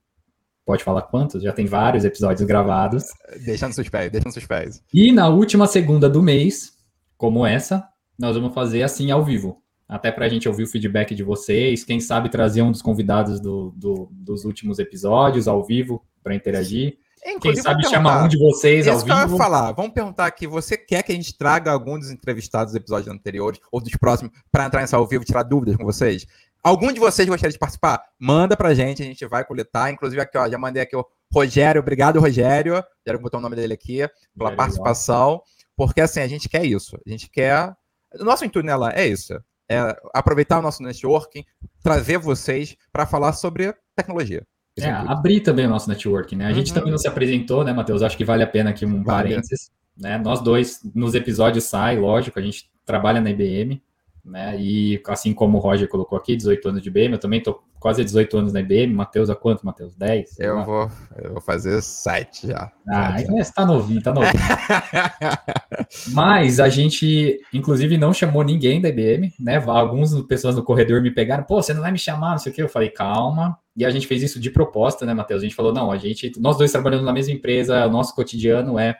pode 0.65 0.83
falar 0.83 1.01
quantos? 1.03 1.43
Já 1.43 1.51
tem 1.51 1.65
vários 1.65 2.05
episódios 2.05 2.47
gravados. 2.47 3.03
Deixa 3.45 3.67
nos 3.67 3.75
seus 3.75 3.89
pés, 3.89 4.11
deixa 4.11 4.25
nos 4.25 4.33
seus 4.33 4.45
pés. 4.45 4.81
E 4.93 5.11
na 5.11 5.27
última 5.27 5.67
segunda 5.67 6.09
do 6.09 6.21
mês, 6.21 6.71
como 7.17 7.45
essa, 7.45 7.85
nós 8.17 8.35
vamos 8.35 8.53
fazer 8.53 8.83
assim 8.83 9.11
ao 9.11 9.23
vivo. 9.23 9.60
Até 9.91 10.09
para 10.09 10.25
a 10.25 10.29
gente 10.29 10.47
ouvir 10.47 10.63
o 10.63 10.67
feedback 10.67 11.13
de 11.13 11.21
vocês, 11.21 11.83
quem 11.83 11.99
sabe 11.99 12.29
trazer 12.29 12.61
um 12.61 12.71
dos 12.71 12.81
convidados 12.81 13.41
do, 13.41 13.73
do, 13.75 14.07
dos 14.09 14.45
últimos 14.45 14.79
episódios 14.79 15.49
ao 15.49 15.61
vivo 15.61 16.01
para 16.23 16.33
interagir. 16.33 16.97
Quem 17.41 17.55
sabe 17.57 17.85
chama 17.85 18.23
um 18.23 18.27
de 18.29 18.37
vocês 18.37 18.87
ao 18.87 18.99
vivo. 18.99 19.11
Eu 19.11 19.31
ia 19.31 19.37
falar. 19.37 19.73
Vamos 19.73 19.91
perguntar 19.91 20.27
aqui, 20.27 20.47
você 20.47 20.77
quer 20.77 21.03
que 21.03 21.11
a 21.11 21.15
gente 21.15 21.37
traga 21.37 21.73
algum 21.73 21.99
dos 21.99 22.09
entrevistados 22.09 22.71
dos 22.71 22.79
episódios 22.79 23.13
anteriores 23.13 23.59
ou 23.69 23.81
dos 23.81 23.91
próximos 23.97 24.31
para 24.49 24.65
entrar 24.65 24.79
nessa 24.79 24.95
ao 24.95 25.05
vivo 25.05 25.23
e 25.23 25.25
tirar 25.25 25.43
dúvidas 25.43 25.75
com 25.75 25.83
vocês? 25.83 26.25
Algum 26.63 26.93
de 26.93 26.99
vocês 27.01 27.27
gostaria 27.27 27.51
de 27.51 27.59
participar? 27.59 28.01
Manda 28.17 28.55
pra 28.55 28.73
gente, 28.73 29.03
a 29.03 29.05
gente 29.05 29.25
vai 29.25 29.43
coletar. 29.43 29.91
Inclusive, 29.91 30.21
aqui, 30.21 30.37
ó, 30.37 30.49
já 30.49 30.57
mandei 30.57 30.83
aqui 30.83 30.95
o 30.95 31.05
Rogério. 31.33 31.81
Obrigado, 31.81 32.17
Rogério. 32.17 32.81
Já 33.05 33.17
botar 33.17 33.39
o 33.39 33.41
nome 33.41 33.57
dele 33.57 33.73
aqui, 33.73 34.07
pela 34.37 34.53
é 34.53 34.55
participação. 34.55 35.31
Legal. 35.31 35.43
Porque, 35.75 35.99
assim, 35.99 36.21
a 36.21 36.27
gente 36.27 36.47
quer 36.47 36.65
isso. 36.65 36.97
A 37.05 37.09
gente 37.09 37.29
quer. 37.29 37.75
O 38.17 38.23
nosso 38.23 38.45
intuito 38.45 38.65
nela 38.65 38.93
é 38.93 39.05
isso. 39.05 39.33
É 39.71 39.95
aproveitar 40.13 40.59
o 40.59 40.61
nosso 40.61 40.83
networking, 40.83 41.45
trazer 41.81 42.17
vocês 42.17 42.75
para 42.91 43.05
falar 43.05 43.31
sobre 43.33 43.73
tecnologia. 43.95 44.45
É, 44.77 44.85
é 44.85 44.91
abrir 44.91 45.41
também 45.41 45.65
o 45.65 45.69
nosso 45.69 45.89
networking, 45.89 46.35
né? 46.35 46.45
A 46.45 46.49
uhum. 46.49 46.55
gente 46.55 46.73
também 46.73 46.91
não 46.91 46.97
se 46.97 47.07
apresentou, 47.07 47.63
né, 47.63 47.71
Matheus? 47.71 48.01
Acho 48.01 48.17
que 48.17 48.25
vale 48.25 48.43
a 48.43 48.47
pena 48.47 48.71
aqui 48.71 48.85
um 48.85 49.03
vale. 49.03 49.29
parênteses. 49.29 49.71
Né? 49.97 50.17
Nós 50.17 50.41
dois, 50.41 50.81
nos 50.93 51.13
episódios 51.15 51.65
sai, 51.65 51.97
lógico, 51.97 52.39
a 52.39 52.41
gente 52.41 52.69
trabalha 52.85 53.21
na 53.21 53.29
IBM, 53.29 53.81
né? 54.23 54.55
E 54.59 55.01
assim 55.07 55.33
como 55.33 55.57
o 55.57 55.61
Roger 55.61 55.87
colocou 55.87 56.17
aqui, 56.17 56.35
18 56.35 56.69
anos 56.69 56.81
de 56.81 56.89
IBM, 56.89 57.13
eu 57.13 57.19
também 57.19 57.39
estou 57.39 57.63
quase 57.79 58.03
18 58.03 58.37
anos 58.37 58.53
na 58.53 58.59
IBM. 58.59 58.93
Matheus, 58.93 59.29
há 59.29 59.35
quanto, 59.35 59.65
Matheus? 59.65 59.95
10? 59.95 60.39
Eu 60.39 60.63
vou, 60.63 60.89
eu 61.17 61.33
vou 61.33 61.41
fazer 61.41 61.81
7 61.81 62.47
já. 62.47 62.71
Ah, 62.87 63.19
então 63.19 63.35
você 63.35 63.51
tá 63.51 63.65
novinho, 63.65 64.01
tá 64.01 64.13
novinho. 64.13 64.33
Mas 66.13 66.59
a 66.59 66.69
gente, 66.69 67.39
inclusive, 67.51 67.97
não 67.97 68.13
chamou 68.13 68.43
ninguém 68.43 68.79
da 68.79 68.89
IBM, 68.89 69.33
né? 69.39 69.57
Algumas 69.65 70.13
pessoas 70.21 70.55
no 70.55 70.63
corredor 70.63 71.01
me 71.01 71.11
pegaram, 71.11 71.43
pô, 71.43 71.61
você 71.61 71.73
não 71.73 71.81
vai 71.81 71.91
me 71.91 71.99
chamar, 71.99 72.31
não 72.31 72.37
sei 72.37 72.51
o 72.51 72.55
que. 72.55 72.61
Eu 72.61 72.69
falei, 72.69 72.89
calma. 72.89 73.57
E 73.75 73.83
a 73.83 73.89
gente 73.89 74.05
fez 74.05 74.21
isso 74.21 74.39
de 74.39 74.51
proposta, 74.51 75.05
né, 75.05 75.13
Matheus? 75.13 75.41
A 75.41 75.45
gente 75.45 75.55
falou, 75.55 75.73
não, 75.73 75.91
a 75.91 75.97
gente, 75.97 76.31
nós 76.39 76.57
dois 76.57 76.71
trabalhando 76.71 77.03
na 77.03 77.13
mesma 77.13 77.33
empresa, 77.33 77.87
o 77.87 77.89
nosso 77.89 78.13
cotidiano 78.13 78.77
é 78.77 78.97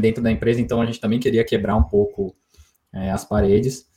dentro 0.00 0.22
da 0.22 0.30
empresa, 0.30 0.60
então 0.60 0.80
a 0.80 0.86
gente 0.86 0.98
também 0.98 1.20
queria 1.20 1.44
quebrar 1.44 1.76
um 1.76 1.82
pouco 1.82 2.34
é, 2.92 3.10
as 3.10 3.24
paredes. 3.24 3.91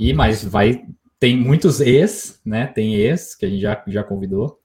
E 0.00 0.14
mas 0.14 0.42
vai 0.42 0.82
tem 1.20 1.36
muitos 1.36 1.80
ex, 1.80 2.40
né? 2.44 2.66
Tem 2.66 2.94
ex 2.94 3.34
que 3.34 3.44
a 3.44 3.48
gente 3.48 3.60
já, 3.60 3.80
já 3.86 4.02
convidou 4.02 4.58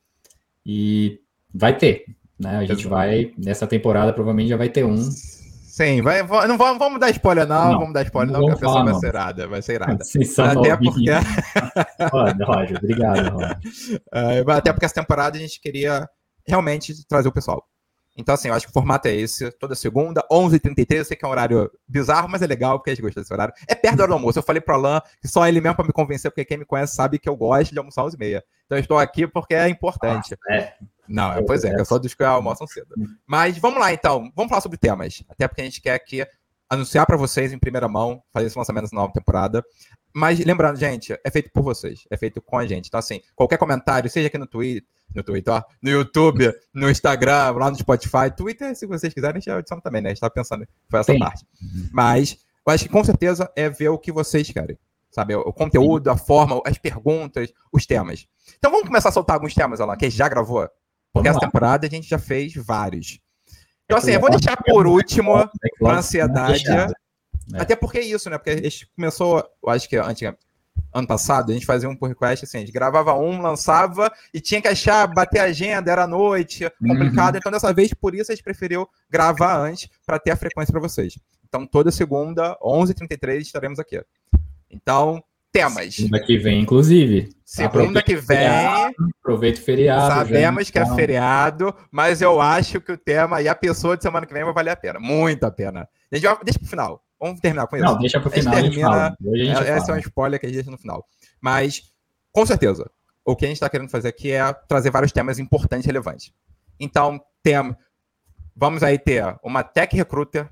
e 0.66 1.20
vai 1.54 1.78
ter, 1.78 2.06
né? 2.40 2.58
A 2.58 2.66
gente 2.66 2.88
vai 2.88 3.34
nessa 3.38 3.68
temporada 3.68 4.14
provavelmente 4.14 4.50
já 4.50 4.56
vai 4.56 4.70
ter 4.70 4.86
um. 4.86 4.96
Sim, 4.96 6.02
vai, 6.02 6.24
não 6.48 6.58
vamos, 6.58 6.80
vamos 6.80 7.02
dar 7.02 7.10
spoiler 7.10 7.46
não, 7.46 7.74
não 7.74 7.80
vamos 7.80 7.94
dar 7.94 8.04
spoiler 8.04 8.32
não, 8.32 8.40
não 8.40 8.48
porque 8.48 8.64
a 8.64 8.68
pessoa 8.70 8.86
vai 8.86 8.94
ser 8.94 9.08
irada, 9.08 9.48
vai 9.50 9.62
ser 9.62 9.74
irada. 9.74 10.00
Até 10.62 10.78
porque... 10.78 11.12
Roger, 12.46 12.78
obrigado, 12.78 13.34
Roger. 13.34 13.60
Uh, 14.16 14.50
até 14.52 14.72
porque 14.72 14.86
essa 14.86 14.96
temporada 14.96 15.38
a 15.38 15.40
gente 15.40 15.60
queria 15.60 16.10
realmente 16.48 17.06
trazer 17.06 17.28
o 17.28 17.34
pessoal. 17.34 17.68
Então, 18.18 18.34
assim, 18.34 18.48
eu 18.48 18.54
acho 18.54 18.66
que 18.66 18.72
o 18.72 18.74
formato 18.74 19.08
é 19.08 19.14
esse, 19.14 19.52
toda 19.52 19.76
segunda, 19.76 20.26
11h33, 20.32 20.98
eu 20.98 21.06
sei 21.06 21.18
que 21.18 21.26
é 21.26 21.28
um 21.28 21.32
horário 21.32 21.70
bizarro, 21.88 22.30
mas 22.30 22.42
é 22.42 22.48
legal, 22.48 22.80
porque 22.80 22.92
a 22.92 22.94
gente 22.94 23.04
gosta 23.04 23.20
desse 23.20 23.34
horário. 23.34 23.54
É 23.68 23.76
perto 23.76 23.98
da 23.98 24.04
hora 24.04 24.12
do 24.12 24.16
almoço, 24.16 24.40
eu 24.40 24.44
falei 24.44 24.62
pro 24.62 24.74
Alan 24.74 25.02
que 25.22 25.28
só 25.28 25.46
ele 25.48 25.60
mesmo 25.60 25.76
para 25.76 25.86
me 25.86 25.92
convencer, 25.92 26.32
porque 26.32 26.46
quem 26.46 26.58
me 26.58 26.66
conhece 26.66 26.96
sabe 26.96 27.20
que 27.20 27.28
eu 27.28 27.36
gosto 27.36 27.72
de 27.72 27.78
almoçar 27.78 28.04
11h30. 28.04 28.42
Então 28.66 28.78
eu 28.78 28.80
estou 28.80 28.98
aqui 28.98 29.28
porque 29.28 29.54
é 29.54 29.68
importante. 29.68 30.36
Ah, 30.50 30.56
é. 30.56 30.74
Não, 31.08 31.34
é, 31.34 31.44
pois 31.44 31.64
é, 31.64 31.74
eu 31.80 31.86
sou 31.86 32.00
dos 32.00 32.14
que 32.14 32.24
almoçam 32.24 32.66
cedo. 32.66 32.96
Mas 33.28 33.58
vamos 33.58 33.80
lá, 33.80 33.94
então, 33.94 34.32
vamos 34.36 34.50
falar 34.50 34.62
sobre 34.62 34.78
temas. 34.78 35.24
Até 35.30 35.48
porque 35.48 35.62
a 35.62 35.66
gente 35.66 35.82
quer 35.82 35.94
aqui 35.94 36.26
anunciar 36.70 37.06
para 37.06 37.18
vocês 37.18 37.54
em 37.54 37.60
primeira 37.60 37.88
mão, 37.88 38.24
fazer 38.34 38.48
esse 38.48 38.58
lançamento 38.58 38.92
na 38.92 39.02
nova 39.02 39.14
temporada. 39.14 39.64
Mas 40.14 40.40
lembrando, 40.40 40.78
gente, 40.78 41.14
é 41.24 41.30
feito 41.30 41.52
por 41.52 41.62
vocês, 41.64 42.06
é 42.10 42.18
feito 42.18 42.42
com 42.42 42.58
a 42.58 42.66
gente. 42.66 42.88
Então, 42.88 43.00
assim, 43.00 43.22
qualquer 43.36 43.58
comentário, 43.58 44.10
seja 44.10 44.28
aqui 44.28 44.38
no 44.38 44.48
Twitter, 44.48 44.88
no 45.14 45.24
Twitter, 45.24 45.54
ó, 45.54 45.64
no 45.82 45.90
YouTube, 45.90 46.54
no 46.74 46.90
Instagram, 46.90 47.52
lá 47.52 47.70
no 47.70 47.78
Spotify, 47.78 48.30
Twitter, 48.36 48.76
se 48.76 48.86
vocês 48.86 49.14
quiserem, 49.14 49.38
a 49.38 49.40
gente 49.40 49.50
adiciona 49.50 49.82
também, 49.82 50.02
né? 50.02 50.10
A 50.10 50.14
gente 50.14 50.22
tava 50.22 50.34
pensando, 50.34 50.68
foi 50.90 51.00
essa 51.00 51.14
Sim. 51.14 51.20
parte. 51.20 51.46
Mas 51.92 52.38
eu 52.66 52.74
acho 52.74 52.84
que 52.86 52.90
com 52.90 53.04
certeza 53.04 53.52
é 53.56 53.70
ver 53.70 53.90
o 53.90 53.98
que 53.98 54.12
vocês 54.12 54.50
querem. 54.50 54.78
Sabe? 55.12 55.34
O 55.34 55.54
conteúdo, 55.54 56.10
a 56.10 56.18
forma, 56.18 56.62
as 56.66 56.78
perguntas, 56.78 57.50
os 57.72 57.86
temas. 57.86 58.28
Então 58.58 58.70
vamos 58.70 58.86
começar 58.88 59.10
a 59.10 59.12
soltar 59.14 59.36
alguns 59.36 59.54
temas, 59.54 59.80
lá, 59.80 59.96
que 59.96 60.06
a 60.06 60.10
gente 60.10 60.18
já 60.18 60.28
gravou. 60.28 60.68
Porque 61.14 61.30
essa 61.30 61.40
temporada 61.40 61.88
a 61.88 61.90
gente 61.90 62.10
já 62.10 62.20
fez 62.20 62.54
vários. 62.54 63.22
Então, 63.86 63.98
assim, 63.98 64.12
eu 64.12 64.20
vou 64.20 64.30
deixar 64.30 64.58
por 64.58 64.86
último, 64.86 65.50
para 65.80 66.00
ansiedade. 66.00 66.70
É. 66.70 66.88
Até 67.62 67.76
porque 67.76 68.00
é 68.00 68.04
isso, 68.04 68.30
né? 68.30 68.38
Porque 68.38 68.50
a 68.50 68.58
gente 68.58 68.92
começou, 68.94 69.42
eu 69.64 69.70
acho 69.70 69.88
que 69.88 69.96
antes, 69.96 70.28
ano 70.94 71.08
passado, 71.08 71.52
a 71.52 71.54
gente 71.54 71.66
fazia 71.66 71.90
um 71.90 71.96
pull 71.96 72.08
request 72.08 72.46
assim, 72.46 72.58
a 72.58 72.60
gente 72.62 72.72
gravava 72.72 73.14
um, 73.14 73.42
lançava 73.42 74.12
e 74.34 74.40
tinha 74.40 74.62
que 74.62 74.68
achar, 74.68 75.06
bater 75.08 75.40
a 75.40 75.44
agenda, 75.44 75.92
era 75.92 76.08
noite, 76.08 76.70
complicado. 76.80 77.34
Uhum. 77.34 77.40
Então, 77.40 77.52
dessa 77.52 77.74
vez, 77.74 77.94
por 77.94 78.16
isso 78.16 78.32
a 78.32 78.36
gente 78.36 78.44
preferiu 78.44 78.88
gravar 79.10 79.58
antes 79.58 79.90
para 80.06 80.18
ter 80.18 80.32
a 80.32 80.36
frequência 80.38 80.72
para 80.72 80.82
vocês. 80.82 81.18
Então, 81.48 81.66
toda 81.66 81.92
segunda, 81.92 82.58
11h33, 82.62 83.42
estaremos 83.42 83.78
aqui. 83.78 84.02
Então, 84.70 85.22
temas. 85.52 85.96
Segunda 85.96 86.20
que 86.22 86.38
vem, 86.38 86.62
inclusive. 86.62 87.30
Segunda 87.46 88.02
que 88.02 88.16
vem. 88.16 88.38
Feriado, 88.38 88.96
aproveita 89.22 89.60
o 89.60 89.64
feriado. 89.64 90.14
Sabemos 90.14 90.70
que 90.70 90.80
é 90.80 90.82
então. 90.82 90.96
feriado, 90.96 91.76
mas 91.92 92.22
eu 92.22 92.42
acho 92.42 92.82
que 92.82 92.92
o 92.92 92.98
tema 92.98 93.42
e 93.42 93.48
a 93.48 93.56
pessoa 93.56 93.96
de 93.96 94.04
semana 94.04 94.26
que 94.26 94.34
vem 94.34 94.44
vai 94.44 94.54
valer 94.54 94.72
a 94.72 94.76
pena. 94.76 95.00
Muito 95.00 95.44
a 95.46 95.52
pena. 95.52 95.88
A 96.12 96.16
gente 96.16 96.26
vai, 96.26 96.38
deixa 96.44 96.60
pro 96.60 96.68
final. 96.68 97.05
Vamos 97.20 97.40
terminar 97.40 97.68
com 97.68 97.76
isso. 97.76 97.86
Não, 97.86 97.98
deixa 97.98 98.20
pro 98.20 98.30
final. 98.30 98.54
A 98.54 98.62
gente 98.62 98.76
termina, 98.76 99.08
a 99.08 99.38
gente 99.38 99.64
é, 99.64 99.70
essa 99.70 99.92
é 99.92 99.96
um 99.96 100.00
spoiler 100.00 100.40
que 100.40 100.46
a 100.46 100.50
gente 100.50 100.58
deixa 100.58 100.72
no 100.72 100.78
final. 100.78 101.06
Mas, 101.42 101.84
com 102.32 102.46
certeza, 102.46 102.90
o 103.24 103.36
que 103.36 103.46
a 103.46 103.48
gente 103.48 103.58
está 103.58 103.70
querendo 103.70 103.90
fazer 103.90 104.10
aqui 104.10 104.32
é 104.32 104.54
trazer 104.68 104.92
vários 104.92 105.12
temas 105.12 105.40
importantes 105.40 105.86
e 105.86 105.88
relevantes. 105.88 106.34
Então, 106.80 107.20
tem, 107.42 107.76
vamos 108.56 108.84
aí 108.84 109.00
ter 109.00 109.24
uma 109.44 109.64
tech 109.64 109.96
recruiter 109.96 110.50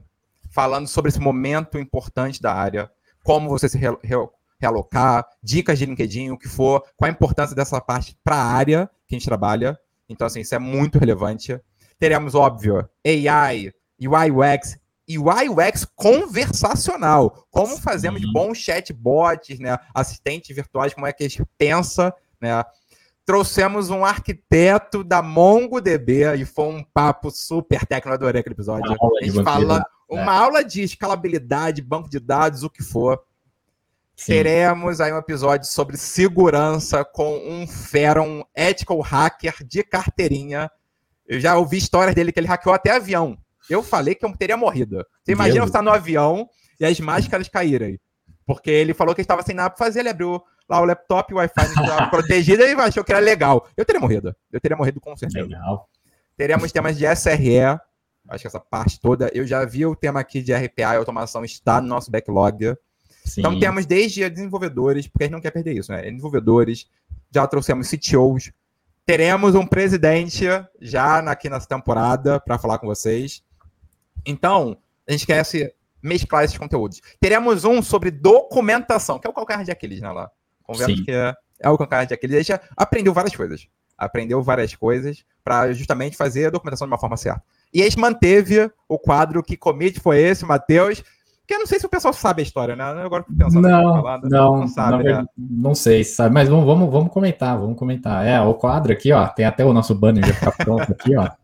falando 0.50 0.88
sobre 0.88 1.10
esse 1.10 1.20
momento 1.20 1.78
importante 1.78 2.42
da 2.42 2.54
área, 2.54 2.90
como 3.24 3.50
você 3.50 3.68
se 3.68 3.78
re, 3.78 3.88
re, 4.04 4.16
realocar, 4.60 5.28
dicas 5.42 5.78
de 5.78 5.86
LinkedIn, 5.86 6.32
o 6.32 6.38
que 6.38 6.48
for, 6.48 6.84
qual 6.96 7.10
a 7.10 7.12
importância 7.12 7.56
dessa 7.56 7.82
parte 7.82 8.18
para 8.24 8.38
a 8.38 8.46
área 8.46 8.90
que 9.08 9.16
a 9.16 9.20
gente 9.20 9.28
trabalha. 9.28 9.78
Então, 10.08 10.28
assim, 10.28 10.42
isso 10.42 10.56
é 10.56 10.60
muito 10.60 10.98
relevante. 10.98 11.60
Teremos, 12.00 12.36
óbvio, 12.36 12.88
AI, 13.06 13.72
UI 14.00 14.32
UX 14.32 14.78
UI 15.18 15.50
UX 15.50 15.86
conversacional. 15.96 17.46
Como 17.50 17.78
fazemos 17.78 18.22
Sim. 18.22 18.32
bons 18.32 18.58
chatbots, 18.58 19.60
né? 19.60 19.78
Assistentes 19.94 20.56
virtuais, 20.56 20.94
como 20.94 21.08
é 21.08 21.14
que 21.14 21.24
a 21.24 21.28
gente 21.30 21.44
pensa, 21.58 22.14
né? 22.40 22.64
Trouxemos 23.26 23.90
um 23.90 24.04
arquiteto 24.04 25.04
da 25.04 25.22
MongoDB 25.22 26.36
e 26.36 26.46
foi 26.46 26.66
um 26.66 26.84
papo 26.84 27.32
super 27.32 27.86
técnico. 27.86 28.10
Eu 28.10 28.14
adorei 28.14 28.42
aquele 28.42 28.56
episódio. 28.56 28.86
Uma 29.00 29.20
a 29.20 29.24
gente 29.24 29.44
fala 29.44 29.86
uma 30.10 30.34
é. 30.34 30.38
aula 30.38 30.64
de 30.64 30.82
escalabilidade, 30.82 31.82
banco 31.82 32.10
de 32.10 32.20
dados, 32.20 32.64
o 32.64 32.70
que 32.70 32.84
for. 32.84 33.22
Sim. 34.16 34.34
Teremos 34.34 35.02
aí 35.02 35.12
um 35.12 35.18
episódio 35.18 35.68
sobre 35.68 35.98
segurança 35.98 37.04
com 37.04 37.36
um 37.38 37.66
fera, 37.66 38.22
um 38.22 38.44
ethical 38.56 39.00
hacker 39.02 39.56
de 39.66 39.84
carteirinha. 39.84 40.70
Eu 41.26 41.40
já 41.40 41.58
ouvi 41.58 41.78
histórias 41.78 42.14
dele 42.14 42.32
que 42.32 42.40
ele 42.40 42.48
hackeou 42.48 42.76
até 42.76 42.92
avião. 42.92 43.38
Eu 43.70 43.84
falei 43.84 44.16
que 44.16 44.26
eu 44.26 44.36
teria 44.36 44.58
morrido. 44.58 45.06
Você 45.24 45.32
imagina 45.32 45.62
você 45.62 45.70
estar 45.70 45.82
no 45.82 45.92
avião 45.92 46.48
e 46.80 46.86
as 46.86 47.00
máscaras 47.00 47.48
caírem. 47.48 48.00
Porque 48.46 48.70
ele 48.70 48.94
falou 48.94 49.16
que 49.16 49.22
estava 49.22 49.42
sem 49.42 49.56
nada 49.56 49.70
para 49.70 49.86
fazer, 49.86 50.02
ele 50.02 50.10
abriu 50.10 50.42
lá 50.70 50.82
o 50.82 50.86
laptop, 50.86 51.34
o 51.34 51.38
Wi-Fi 51.38 51.54
protegido 52.12 52.64
e 52.64 52.74
achou 52.74 53.04
que 53.04 53.12
era 53.12 53.22
legal. 53.22 53.68
Eu 53.76 53.86
teria 53.86 54.02
morrido. 54.02 54.36
Eu 54.52 54.60
teria 54.60 54.76
morrido 54.76 55.00
com 55.00 55.16
certeza. 55.16 55.46
Legal. 55.46 55.88
Teremos 56.36 56.72
temas 56.72 56.98
de 56.98 57.06
SRE, 57.16 57.60
acho 58.30 58.42
que 58.42 58.48
essa 58.48 58.60
parte 58.60 59.00
toda. 59.00 59.30
Eu 59.34 59.46
já 59.46 59.64
vi 59.66 59.86
o 59.86 59.96
tema 59.96 60.20
aqui 60.20 60.42
de 60.42 60.54
RPA 60.54 60.94
e 60.94 60.98
automação 60.98 61.46
está 61.46 61.80
no 61.80 61.88
nosso 61.88 62.12
backlog. 62.12 62.76
Sim. 63.24 63.42
Então 63.42 63.60
temos 63.60 63.86
desde 63.86 64.30
desenvolvedores, 64.30 65.08
porque 65.08 65.24
a 65.24 65.28
gente 65.28 65.34
não 65.34 65.42
quer 65.42 65.52
perder 65.52 65.78
isso, 65.78 65.92
né? 65.92 66.02
Desenvolvedores, 66.02 66.88
já 67.34 67.48
trouxemos 67.48 67.90
CTOs, 67.90 68.52
teremos 69.06 69.56
um 69.56 69.66
presidente 69.66 70.46
já 70.82 71.20
aqui 71.20 71.50
nessa 71.50 71.68
temporada 71.68 72.40
para 72.40 72.58
falar 72.58 72.80
com 72.80 72.88
vocês. 72.88 73.42
Então, 74.26 74.78
a 75.08 75.12
gente 75.12 75.26
quer 75.26 75.44
se 75.44 75.74
mesclar 76.02 76.44
esses 76.44 76.58
conteúdos. 76.58 77.02
Teremos 77.20 77.64
um 77.64 77.82
sobre 77.82 78.12
documentação, 78.12 79.20
que 79.20 79.28
é 79.28 79.30
o 79.30 79.34
calcanhar 79.34 79.64
de 79.64 79.72
Aquiles, 79.72 80.02
né, 80.02 80.12
lá? 80.12 80.30
Conversa 80.64 80.94
que 80.94 81.12
é, 81.12 81.34
é 81.60 81.70
o 81.70 81.78
calcanhar 81.78 82.06
de 82.06 82.14
Aquiles. 82.14 82.36
A 82.36 82.42
gente 82.42 82.62
aprendeu 82.76 83.14
várias 83.14 83.36
coisas. 83.36 83.68
Aprendeu 83.98 84.42
várias 84.42 84.76
coisas 84.76 85.24
para 85.44 85.72
justamente 85.74 86.18
fazer 86.18 86.48
a 86.48 86.50
documentação 86.50 86.88
de 86.88 86.92
uma 86.94 87.00
forma 87.00 87.16
certa. 87.16 87.44
E 87.74 87.82
a 87.82 87.86
gente 87.86 88.00
manteve 88.00 88.70
o 88.88 89.00
quadro 89.00 89.44
Que 89.44 89.58
Commit 89.58 90.00
Foi 90.00 90.20
Esse, 90.20 90.46
Matheus, 90.46 91.04
que 91.46 91.54
eu 91.54 91.60
não 91.60 91.66
sei 91.66 91.80
se 91.80 91.86
o 91.86 91.90
pessoal 91.90 92.14
sabe 92.14 92.42
a 92.42 92.44
história, 92.44 92.76
né? 92.76 92.84
Agora 92.84 93.26
pensando 93.38 93.68
não, 93.68 94.02
falando, 94.02 94.30
não, 94.30 94.58
não 94.60 94.68
sabe, 94.68 95.04
não, 95.04 95.22
né? 95.22 95.26
não 95.38 95.76
sei, 95.76 96.04
sabe, 96.04 96.34
mas 96.34 96.48
vamos, 96.48 96.66
vamos, 96.66 96.92
vamos 96.92 97.12
comentar, 97.12 97.58
vamos 97.58 97.78
comentar. 97.78 98.26
É, 98.26 98.40
o 98.40 98.54
quadro 98.54 98.94
aqui, 98.94 99.12
ó, 99.12 99.28
tem 99.28 99.46
até 99.46 99.66
o 99.66 99.74
nosso 99.74 99.94
banner 99.94 100.26
já 100.26 100.34
ficar 100.34 100.52
pronto 100.52 100.92
aqui, 100.92 101.16
ó. 101.16 101.30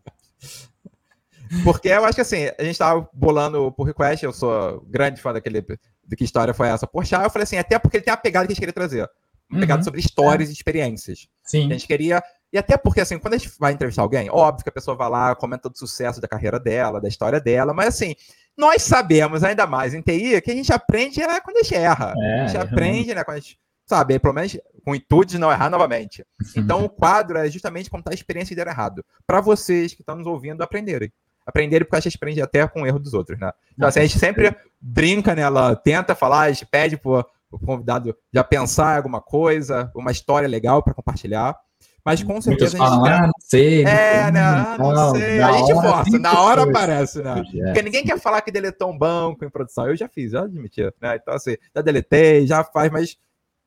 Porque 1.63 1.89
eu 1.89 2.05
acho 2.05 2.15
que 2.15 2.21
assim, 2.21 2.49
a 2.57 2.63
gente 2.63 2.77
tava 2.77 3.07
bolando 3.13 3.71
por 3.71 3.83
request, 3.83 4.23
eu 4.23 4.31
sou 4.33 4.81
grande 4.87 5.21
fã 5.21 5.33
daquele 5.33 5.61
de 5.61 6.15
que 6.15 6.23
história 6.23 6.53
foi 6.53 6.67
essa 6.67 6.87
por 6.87 7.05
chá, 7.05 7.23
eu 7.23 7.29
falei 7.29 7.43
assim, 7.43 7.57
até 7.57 7.77
porque 7.77 7.97
ele 7.97 8.03
tem 8.03 8.13
a 8.13 8.17
pegada 8.17 8.45
que 8.45 8.51
a 8.51 8.53
gente 8.53 8.61
queria 8.61 8.73
trazer. 8.73 9.09
Uma 9.49 9.55
uhum. 9.55 9.59
pegada 9.61 9.83
sobre 9.83 9.99
histórias 9.99 10.49
é. 10.49 10.51
e 10.51 10.53
experiências. 10.53 11.27
Sim. 11.43 11.67
A 11.67 11.73
gente 11.73 11.87
queria. 11.87 12.23
E 12.53 12.57
até 12.57 12.77
porque, 12.77 13.01
assim, 13.01 13.17
quando 13.17 13.33
a 13.33 13.37
gente 13.37 13.51
vai 13.59 13.73
entrevistar 13.73 14.01
alguém, 14.01 14.29
óbvio 14.29 14.63
que 14.63 14.69
a 14.69 14.73
pessoa 14.73 14.95
vai 14.95 15.09
lá, 15.09 15.35
comenta 15.35 15.69
do 15.69 15.77
sucesso 15.77 16.21
da 16.21 16.27
carreira 16.27 16.59
dela, 16.59 17.01
da 17.01 17.07
história 17.07 17.39
dela, 17.39 17.73
mas 17.73 17.89
assim, 17.89 18.15
nós 18.57 18.81
sabemos, 18.83 19.43
ainda 19.43 19.65
mais 19.65 19.93
em 19.93 20.01
TI, 20.01 20.41
que 20.41 20.51
a 20.51 20.55
gente 20.55 20.71
aprende 20.71 21.21
é 21.21 21.39
quando 21.41 21.57
a 21.57 21.63
gente 21.63 21.75
erra. 21.75 22.13
É, 22.17 22.41
a 22.41 22.47
gente 22.47 22.57
aprende, 22.57 23.15
né? 23.15 23.23
Quando 23.23 23.37
a 23.37 23.39
gente, 23.39 23.59
sabe, 23.85 24.19
pelo 24.19 24.33
menos 24.33 24.57
com 24.83 24.91
o 24.91 24.95
intuito 24.95 25.31
de 25.31 25.39
não 25.39 25.51
errar 25.51 25.69
novamente. 25.69 26.25
Então, 26.55 26.83
o 26.83 26.89
quadro 26.89 27.37
é 27.37 27.49
justamente 27.49 27.89
contar 27.89 28.11
a 28.11 28.13
experiência 28.13 28.55
de 28.55 28.63
dar 28.63 28.71
errado. 28.71 29.05
Para 29.25 29.39
vocês 29.39 29.93
que 29.93 30.01
estão 30.01 30.15
nos 30.15 30.27
ouvindo 30.27 30.61
aprenderem 30.61 31.11
aprenderem, 31.45 31.85
porque 31.85 31.97
a 31.97 31.99
gente 31.99 32.15
aprende 32.15 32.41
até 32.41 32.67
com 32.67 32.83
o 32.83 32.87
erro 32.87 32.99
dos 32.99 33.13
outros, 33.13 33.39
né? 33.39 33.51
Então, 33.73 33.87
assim, 33.87 33.99
a 33.99 34.03
gente 34.03 34.19
sempre 34.19 34.55
brinca 34.79 35.35
nela, 35.35 35.75
tenta 35.75 36.15
falar, 36.15 36.41
a 36.41 36.51
gente 36.51 36.65
pede 36.65 36.97
pro, 36.97 37.25
pro 37.49 37.59
convidado 37.59 38.15
já 38.31 38.43
pensar 38.43 38.93
em 38.93 38.97
alguma 38.97 39.21
coisa, 39.21 39.91
uma 39.95 40.11
história 40.11 40.47
legal 40.47 40.83
para 40.83 40.93
compartilhar. 40.93 41.55
Mas 42.03 42.23
com 42.23 42.41
certeza 42.41 42.81
a 42.81 42.89
gente. 42.89 43.09
ah, 43.09 43.21
não 43.27 43.33
sei. 43.39 43.81
É, 43.83 44.31
né? 44.31 44.39
Ah, 44.39 44.77
não, 44.79 44.91
não 44.93 45.11
sei. 45.11 45.39
A 45.41 45.51
gente 45.51 45.73
força, 45.73 46.19
na 46.19 46.41
hora 46.41 46.63
aparece, 46.63 47.21
né? 47.21 47.35
Porque 47.35 47.81
ninguém 47.81 48.05
quer 48.05 48.17
falar 48.19 48.41
que 48.41 48.51
deletou 48.51 48.89
um 48.89 48.97
banco 48.97 49.43
em 49.43 49.49
produção. 49.49 49.87
Eu 49.87 49.95
já 49.95 50.07
fiz, 50.07 50.31
já 50.31 50.43
admiti. 50.43 50.81
Né? 50.81 51.17
Então, 51.21 51.33
assim, 51.33 51.57
já 51.75 51.81
deletei, 51.81 52.47
já 52.47 52.63
faz, 52.63 52.91
mas 52.91 53.17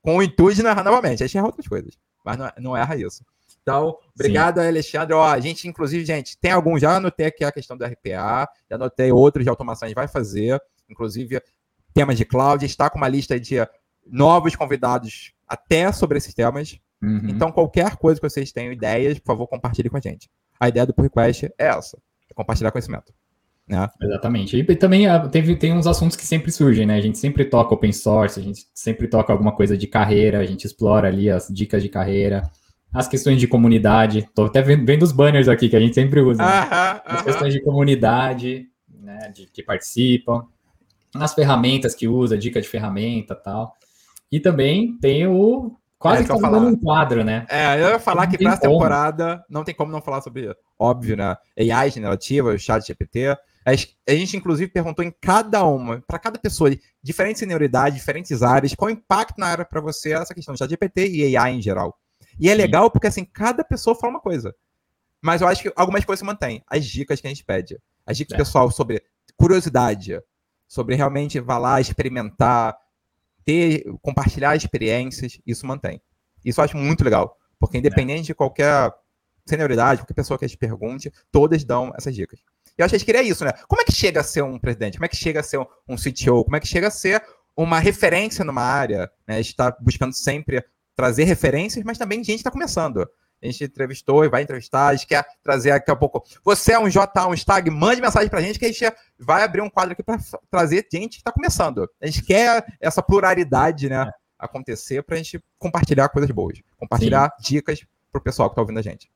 com 0.00 0.17
o 0.17 0.23
intuito 0.23 0.57
de 0.57 0.62
não 0.62 0.71
errar 0.71 0.83
novamente. 0.83 1.23
A 1.23 1.26
gente 1.26 1.37
erra 1.37 1.47
outras 1.47 1.69
coisas, 1.69 1.97
mas 2.25 2.37
não, 2.37 2.50
não 2.59 2.76
erra 2.76 2.97
isso. 2.97 3.25
Então, 3.62 3.97
obrigado, 4.14 4.61
Sim. 4.61 4.66
Alexandre. 4.66 5.14
Ó, 5.14 5.25
a 5.25 5.38
gente, 5.40 5.69
inclusive, 5.69 6.04
gente, 6.04 6.37
tem 6.38 6.50
alguns, 6.50 6.81
já 6.81 6.97
anotei 6.97 7.26
aqui 7.26 7.45
a 7.45 7.52
questão 7.52 7.76
do 7.76 7.85
RPA, 7.85 8.49
já 8.69 8.76
anotei 8.76 9.12
outros 9.12 9.45
de 9.45 9.49
automação, 9.49 9.87
a 9.87 9.88
gente 9.88 9.97
vai 9.97 10.09
fazer, 10.09 10.61
inclusive, 10.88 11.40
temas 11.95 12.16
de 12.16 12.25
cloud, 12.25 12.64
está 12.64 12.90
com 12.90 12.99
uma 12.99 13.09
lista 13.09 13.38
de 13.38 13.57
novos 14.07 14.57
convidados 14.57 15.33
até 15.47 15.90
sobre 15.92 16.19
esses 16.19 16.35
temas. 16.35 16.78
Uhum. 17.00 17.28
Então, 17.28 17.52
qualquer 17.52 17.97
coisa 17.97 18.21
que 18.21 18.28
vocês 18.28 18.52
tenham 18.52 18.73
ideias, 18.73 19.19
por 19.19 19.26
favor, 19.26 19.47
compartilhe 19.47 19.88
com 19.88 19.97
a 19.97 20.00
gente. 20.00 20.28
A 20.59 20.69
ideia 20.69 20.87
do 20.87 20.95
pull 20.95 21.04
request 21.04 21.47
é 21.47 21.66
essa, 21.66 21.99
é 22.31 22.35
compartilhar 22.35 22.71
conhecimento. 22.71 23.12
Né? 23.66 23.88
Exatamente. 24.00 24.57
E 24.57 24.76
também 24.76 25.07
ah, 25.07 25.28
teve, 25.28 25.57
tem 25.57 25.73
uns 25.73 25.87
assuntos 25.87 26.16
que 26.16 26.26
sempre 26.26 26.50
surgem, 26.50 26.85
né? 26.85 26.97
A 26.97 27.00
gente 27.00 27.19
sempre 27.19 27.45
toca 27.45 27.75
open 27.75 27.92
source, 27.92 28.38
a 28.38 28.42
gente 28.42 28.66
sempre 28.75 29.07
toca 29.09 29.33
alguma 29.33 29.52
coisa 29.52 29.76
de 29.76 29.87
carreira, 29.87 30.40
a 30.40 30.45
gente 30.45 30.66
explora 30.66 31.09
ali 31.09 31.31
as 31.31 31.49
dicas 31.49 31.83
de 31.83 31.88
carreira, 31.88 32.50
as 32.92 33.08
questões 33.08 33.40
de 33.40 33.46
comunidade. 33.46 34.28
Tô 34.34 34.44
até 34.44 34.61
vendo, 34.61 34.84
vendo 34.84 35.02
os 35.02 35.12
banners 35.12 35.49
aqui 35.49 35.68
que 35.68 35.76
a 35.76 35.80
gente 35.80 35.94
sempre 35.94 36.20
usa. 36.20 36.42
Né? 36.42 36.68
As 37.04 37.22
questões 37.22 37.52
de 37.52 37.62
comunidade, 37.62 38.68
né? 38.88 39.32
De, 39.34 39.46
que 39.46 39.62
participam, 39.62 40.46
as 41.14 41.34
ferramentas 41.34 41.94
que 41.94 42.06
usa, 42.06 42.37
dica 42.37 42.61
de 42.61 42.68
ferramenta 42.68 43.34
tal. 43.34 43.75
E 44.30 44.40
também 44.40 44.96
tem 44.99 45.26
o 45.26 45.76
quase 45.99 46.22
é, 46.22 46.26
que 46.26 46.40
falar. 46.40 46.58
um 46.58 46.76
quadro, 46.76 47.25
né? 47.25 47.46
É, 47.49 47.80
eu 47.80 47.88
ia 47.90 47.99
falar 47.99 48.25
não 48.25 48.30
que 48.30 48.38
para 48.38 48.52
essa 48.52 48.61
temporada 48.61 49.44
não 49.49 49.64
tem 49.64 49.75
como 49.75 49.92
não 49.92 50.00
falar 50.00 50.20
sobre, 50.20 50.54
óbvio, 50.78 51.16
né? 51.16 51.37
AI 51.58 51.90
generativa, 51.90 52.50
o 52.50 52.58
chat 52.58 52.87
GPT. 52.87 53.37
A 53.64 53.75
gente, 54.12 54.37
inclusive, 54.37 54.70
perguntou 54.72 55.04
em 55.04 55.14
cada 55.20 55.64
uma, 55.64 56.02
para 56.04 56.18
cada 56.18 56.37
pessoa, 56.37 56.76
diferente 57.00 57.38
senioridade, 57.38 57.94
diferentes 57.94 58.42
áreas, 58.42 58.75
qual 58.75 58.88
o 58.88 58.92
impacto 58.92 59.38
na 59.38 59.46
área 59.46 59.64
para 59.64 59.80
você 59.80 60.12
essa 60.12 60.34
questão 60.34 60.52
de 60.54 60.58
chat 60.58 60.70
GPT 60.70 61.08
e 61.08 61.37
AI 61.37 61.54
em 61.54 61.62
geral. 61.62 61.96
E 62.42 62.50
é 62.50 62.54
legal 62.54 62.90
porque, 62.90 63.06
assim, 63.06 63.25
cada 63.25 63.62
pessoa 63.62 63.94
fala 63.94 64.14
uma 64.14 64.20
coisa. 64.20 64.52
Mas 65.20 65.40
eu 65.40 65.46
acho 65.46 65.62
que 65.62 65.72
algumas 65.76 66.04
coisas 66.04 66.18
se 66.18 66.25
mantêm. 66.25 66.61
As 66.66 66.84
dicas 66.84 67.20
que 67.20 67.26
a 67.28 67.30
gente 67.30 67.44
pede. 67.44 67.80
As 68.04 68.16
dicas 68.16 68.34
é. 68.34 68.37
pessoal 68.37 68.68
sobre 68.68 69.00
curiosidade, 69.37 70.20
sobre 70.66 70.96
realmente 70.96 71.38
vá 71.38 71.56
lá 71.56 71.80
experimentar, 71.80 72.76
ter, 73.44 73.84
compartilhar 74.02 74.56
experiências, 74.56 75.38
isso 75.46 75.64
mantém. 75.64 76.02
Isso 76.44 76.61
eu 76.61 76.64
acho 76.64 76.76
muito 76.76 77.04
legal. 77.04 77.38
Porque 77.61 77.78
independente 77.78 78.22
é. 78.22 78.26
de 78.26 78.34
qualquer 78.34 78.92
senioridade, 79.46 80.00
qualquer 80.00 80.14
pessoa 80.14 80.37
que 80.37 80.44
a 80.44 80.49
gente 80.49 80.58
pergunte, 80.58 81.12
todas 81.30 81.62
dão 81.62 81.92
essas 81.96 82.12
dicas. 82.12 82.40
Eu 82.76 82.84
acho 82.84 82.90
que 82.90 82.96
a 82.96 82.99
gente 82.99 83.06
queria 83.06 83.22
isso, 83.22 83.44
né? 83.44 83.52
Como 83.68 83.80
é 83.80 83.84
que 83.84 83.92
chega 83.92 84.18
a 84.18 84.25
ser 84.25 84.42
um 84.42 84.58
presidente? 84.58 84.99
Como 84.99 85.04
é 85.04 85.08
que 85.08 85.16
chega 85.16 85.38
a 85.38 85.44
ser 85.44 85.58
um, 85.58 85.94
CTO? 85.94 86.42
Como 86.42 86.56
é 86.56 86.61
que 86.61 86.66
chega 86.66 86.88
a 86.88 86.90
ser 86.90 87.22
uma 87.56 87.78
referência 87.78 88.44
numa 88.44 88.62
área? 88.62 89.08
Né? 89.28 89.37
A 89.37 89.42
gente 89.42 89.50
está 89.50 89.70
buscando 89.80 90.12
sempre 90.12 90.64
trazer 90.94 91.25
referências, 91.25 91.84
mas 91.84 91.99
também 91.99 92.22
gente 92.22 92.38
está 92.38 92.50
começando. 92.50 93.08
A 93.42 93.46
gente 93.46 93.64
entrevistou 93.64 94.25
e 94.25 94.28
vai 94.28 94.42
entrevistar, 94.42 94.88
a 94.88 94.94
gente 94.94 95.06
quer 95.06 95.25
trazer 95.42 95.70
daqui 95.70 95.90
a 95.90 95.96
pouco. 95.96 96.22
Você 96.44 96.72
é 96.72 96.78
um 96.78 96.88
J, 96.88 97.26
um 97.26 97.34
Stag, 97.34 97.68
mande 97.70 98.00
mensagem 98.00 98.28
para 98.28 98.38
a 98.38 98.42
gente 98.42 98.56
que 98.56 98.64
a 98.64 98.68
gente 98.68 98.94
vai 99.18 99.42
abrir 99.42 99.61
um 99.61 99.68
quadro 99.68 99.92
aqui 99.92 100.02
para 100.02 100.18
trazer 100.49 100.87
gente 100.92 101.14
que 101.14 101.22
está 101.22 101.32
começando. 101.32 101.90
A 102.00 102.06
gente 102.06 102.22
quer 102.22 102.64
essa 102.80 103.02
pluralidade, 103.02 103.88
né, 103.88 104.08
acontecer 104.38 105.02
para 105.02 105.16
a 105.16 105.18
gente 105.18 105.42
compartilhar 105.58 106.08
coisas 106.08 106.30
boas, 106.30 106.61
compartilhar 106.76 107.34
Sim. 107.38 107.54
dicas 107.54 107.84
para 108.12 108.20
o 108.20 108.22
pessoal 108.22 108.49
que 108.49 108.52
está 108.52 108.62
ouvindo 108.62 108.78
a 108.78 108.82
gente. 108.82 109.11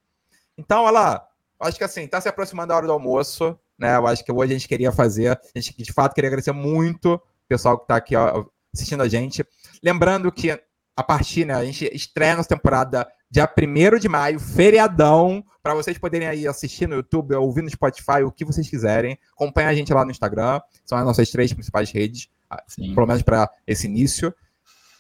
Então, 0.58 0.82
olha 0.82 0.92
lá, 0.92 1.28
acho 1.60 1.78
que 1.78 1.84
assim, 1.84 2.02
está 2.02 2.20
se 2.20 2.28
aproximando 2.28 2.68
da 2.68 2.76
hora 2.76 2.86
do 2.86 2.92
almoço, 2.92 3.56
né? 3.78 3.96
Eu 3.96 4.06
acho 4.06 4.24
que 4.24 4.32
hoje 4.32 4.52
a 4.52 4.56
gente 4.58 4.68
queria 4.68 4.90
fazer, 4.90 5.32
a 5.32 5.58
gente 5.58 5.74
de 5.80 5.92
fato 5.92 6.14
queria 6.14 6.28
agradecer 6.28 6.52
muito 6.52 7.14
o 7.14 7.20
pessoal 7.48 7.78
que 7.78 7.84
está 7.84 7.96
aqui 7.96 8.16
ó, 8.16 8.44
assistindo 8.74 9.02
a 9.02 9.08
gente. 9.08 9.46
Lembrando 9.82 10.32
que 10.32 10.58
a 10.96 11.02
partir, 11.02 11.44
né, 11.44 11.54
a 11.54 11.64
gente 11.64 11.84
estreia 11.94 12.36
nossa 12.36 12.48
temporada 12.48 13.06
dia 13.30 13.46
1 13.46 13.98
de 13.98 14.08
maio, 14.08 14.40
feriadão, 14.40 15.44
para 15.62 15.74
vocês 15.74 15.98
poderem 15.98 16.28
aí 16.28 16.46
assistir 16.46 16.88
no 16.88 16.96
YouTube, 16.96 17.34
ouvir 17.34 17.62
no 17.62 17.68
Spotify, 17.68 18.22
o 18.24 18.32
que 18.32 18.44
vocês 18.44 18.68
quiserem. 18.70 19.18
Acompanha 19.34 19.68
a 19.68 19.74
gente 19.74 19.92
lá 19.92 20.04
no 20.04 20.10
Instagram, 20.10 20.60
são 20.84 20.96
as 20.96 21.04
nossas 21.04 21.30
três 21.30 21.52
principais 21.52 21.90
redes, 21.90 22.28
Sim. 22.68 22.94
pelo 22.94 23.06
menos 23.06 23.22
para 23.22 23.50
esse 23.66 23.86
início. 23.86 24.34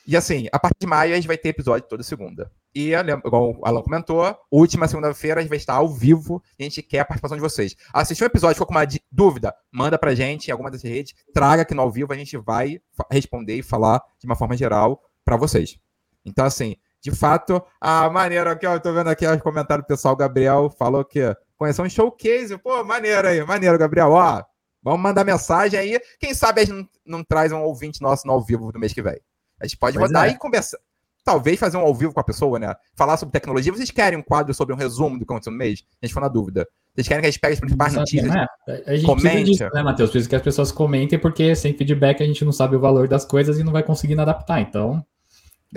E 0.06 0.16
assim, 0.16 0.48
a 0.52 0.58
partir 0.58 0.76
de 0.80 0.86
maio 0.86 1.12
a 1.12 1.16
gente 1.16 1.26
vai 1.26 1.38
ter 1.38 1.48
episódio 1.48 1.88
toda 1.88 2.02
segunda. 2.02 2.50
E, 2.74 2.92
igual 2.92 3.52
o 3.52 3.64
Alan 3.64 3.80
comentou, 3.80 4.36
última 4.50 4.86
segunda-feira 4.86 5.40
a 5.40 5.42
gente 5.42 5.48
vai 5.48 5.56
estar 5.56 5.74
ao 5.74 5.88
vivo 5.88 6.42
a 6.60 6.62
gente 6.62 6.82
quer 6.82 7.00
a 7.00 7.04
participação 7.04 7.36
de 7.36 7.40
vocês. 7.40 7.74
Assistiu 7.92 8.26
um 8.26 8.28
episódio, 8.28 8.54
ficou 8.54 8.66
com 8.66 8.74
uma 8.74 8.86
dúvida, 9.10 9.54
manda 9.72 9.98
pra 9.98 10.14
gente 10.14 10.48
em 10.48 10.50
alguma 10.50 10.70
dessas 10.70 10.90
redes, 10.90 11.14
traga 11.32 11.62
aqui 11.62 11.74
no 11.74 11.82
ao 11.82 11.90
vivo, 11.90 12.12
a 12.12 12.16
gente 12.16 12.36
vai 12.36 12.80
responder 13.10 13.56
e 13.56 13.62
falar 13.62 14.02
de 14.18 14.26
uma 14.26 14.36
forma 14.36 14.56
geral 14.56 15.00
para 15.24 15.36
vocês. 15.36 15.78
Então, 16.26 16.44
assim, 16.44 16.76
de 17.00 17.12
fato, 17.12 17.62
a 17.80 18.10
maneira 18.10 18.50
aqui, 18.50 18.66
ó, 18.66 18.74
eu 18.74 18.80
tô 18.80 18.92
vendo 18.92 19.08
aqui 19.08 19.24
os 19.24 19.40
comentários 19.40 19.84
do 19.84 19.88
pessoal, 19.88 20.14
o 20.14 20.16
Gabriel 20.16 20.68
falou 20.76 21.04
que 21.04 21.20
conheceu 21.56 21.84
um 21.84 21.88
showcase, 21.88 22.58
pô, 22.58 22.82
maneiro 22.82 23.28
aí, 23.28 23.44
maneiro, 23.44 23.78
Gabriel, 23.78 24.10
ó, 24.10 24.42
vamos 24.82 25.00
mandar 25.00 25.24
mensagem 25.24 25.78
aí, 25.78 26.00
quem 26.18 26.34
sabe 26.34 26.62
a 26.62 26.64
gente 26.64 26.74
não, 26.74 27.18
não 27.18 27.24
traz 27.24 27.52
um 27.52 27.62
ouvinte 27.62 28.02
nosso 28.02 28.26
no 28.26 28.32
ao 28.32 28.42
vivo 28.42 28.72
do 28.72 28.78
mês 28.78 28.92
que 28.92 29.00
vem. 29.00 29.20
A 29.60 29.66
gente 29.66 29.78
pode 29.78 29.96
pois 29.96 30.10
mandar 30.10 30.28
é. 30.28 30.32
e 30.32 30.36
conversar, 30.36 30.78
talvez 31.24 31.58
fazer 31.58 31.76
um 31.76 31.80
ao 31.80 31.94
vivo 31.94 32.12
com 32.12 32.20
a 32.20 32.24
pessoa, 32.24 32.58
né, 32.58 32.74
falar 32.96 33.16
sobre 33.16 33.32
tecnologia, 33.32 33.72
vocês 33.72 33.90
querem 33.90 34.18
um 34.18 34.22
quadro 34.22 34.52
sobre 34.52 34.74
um 34.74 34.76
resumo 34.76 35.16
do 35.16 35.24
que 35.24 35.32
aconteceu 35.32 35.52
no 35.52 35.58
mês? 35.58 35.84
A 36.02 36.06
gente 36.06 36.10
ficou 36.10 36.22
na 36.22 36.28
dúvida. 36.28 36.66
Vocês 36.94 37.08
querem 37.08 37.20
que 37.20 37.28
a 37.28 37.30
gente 37.30 37.40
pegue 37.40 37.54
as 37.54 37.60
principais 37.60 37.92
notícias? 37.92 38.34
É. 38.34 38.82
A 38.86 38.96
gente 38.96 39.06
comente. 39.06 39.50
Disso, 39.50 39.68
né, 39.72 39.82
Matheus? 39.82 40.10
Precisa 40.10 40.30
que 40.30 40.36
as 40.36 40.42
pessoas 40.42 40.72
comentem, 40.72 41.18
porque 41.18 41.54
sem 41.54 41.76
feedback 41.76 42.22
a 42.22 42.26
gente 42.26 42.42
não 42.42 42.52
sabe 42.52 42.74
o 42.74 42.80
valor 42.80 43.06
das 43.06 43.24
coisas 43.24 43.58
e 43.58 43.64
não 43.64 43.70
vai 43.70 43.82
conseguir 43.82 44.18
adaptar. 44.18 44.60
Então, 44.60 45.04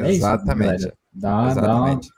é 0.02 0.12
Exatamente. 0.12 0.82
Isso, 0.82 0.94
dá, 1.14 1.48
Exatamente. 1.52 2.10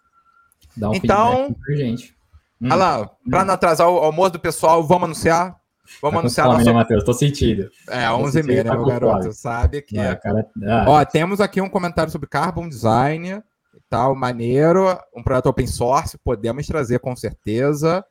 Dá, 0.76 0.88
dá 0.88 0.90
um 0.90 0.96
então, 0.96 1.56
gente. 1.70 2.16
Hum. 2.62 2.68
Olha 2.68 2.76
lá, 2.76 3.12
para 3.30 3.46
não 3.46 3.54
atrasar 3.54 3.90
o 3.90 3.98
almoço 3.98 4.32
do 4.32 4.40
pessoal, 4.40 4.84
vamos 4.84 5.06
anunciar? 5.06 5.60
Vamos 6.02 6.16
tá 6.16 6.20
anunciar 6.20 6.46
fome, 6.46 6.58
nosso... 6.60 6.70
né, 6.70 6.74
Matheus? 6.74 7.04
Tô 7.04 7.14
sentindo. 7.14 7.70
É, 7.90 8.06
11h30, 8.06 8.64
né, 8.64 8.72
meu 8.72 8.86
garoto? 8.86 9.24
Fome. 9.24 9.34
Sabe 9.34 9.82
que... 9.82 9.98
É, 9.98 10.16
cara... 10.16 10.48
ah. 10.64 10.86
Ó, 10.88 11.06
temos 11.06 11.42
aqui 11.42 11.60
um 11.60 11.70
comentário 11.70 12.12
sobre 12.12 12.30
Carbon 12.30 12.70
Design 12.70 13.30
e 13.30 13.80
tal, 13.90 14.16
maneiro. 14.16 14.98
Um 15.16 15.24
projeto 15.24 15.48
open 15.48 15.68
source, 15.68 16.18
podemos 16.24 16.66
trazer 16.68 17.00
com 17.00 17.16
certeza. 17.16 18.06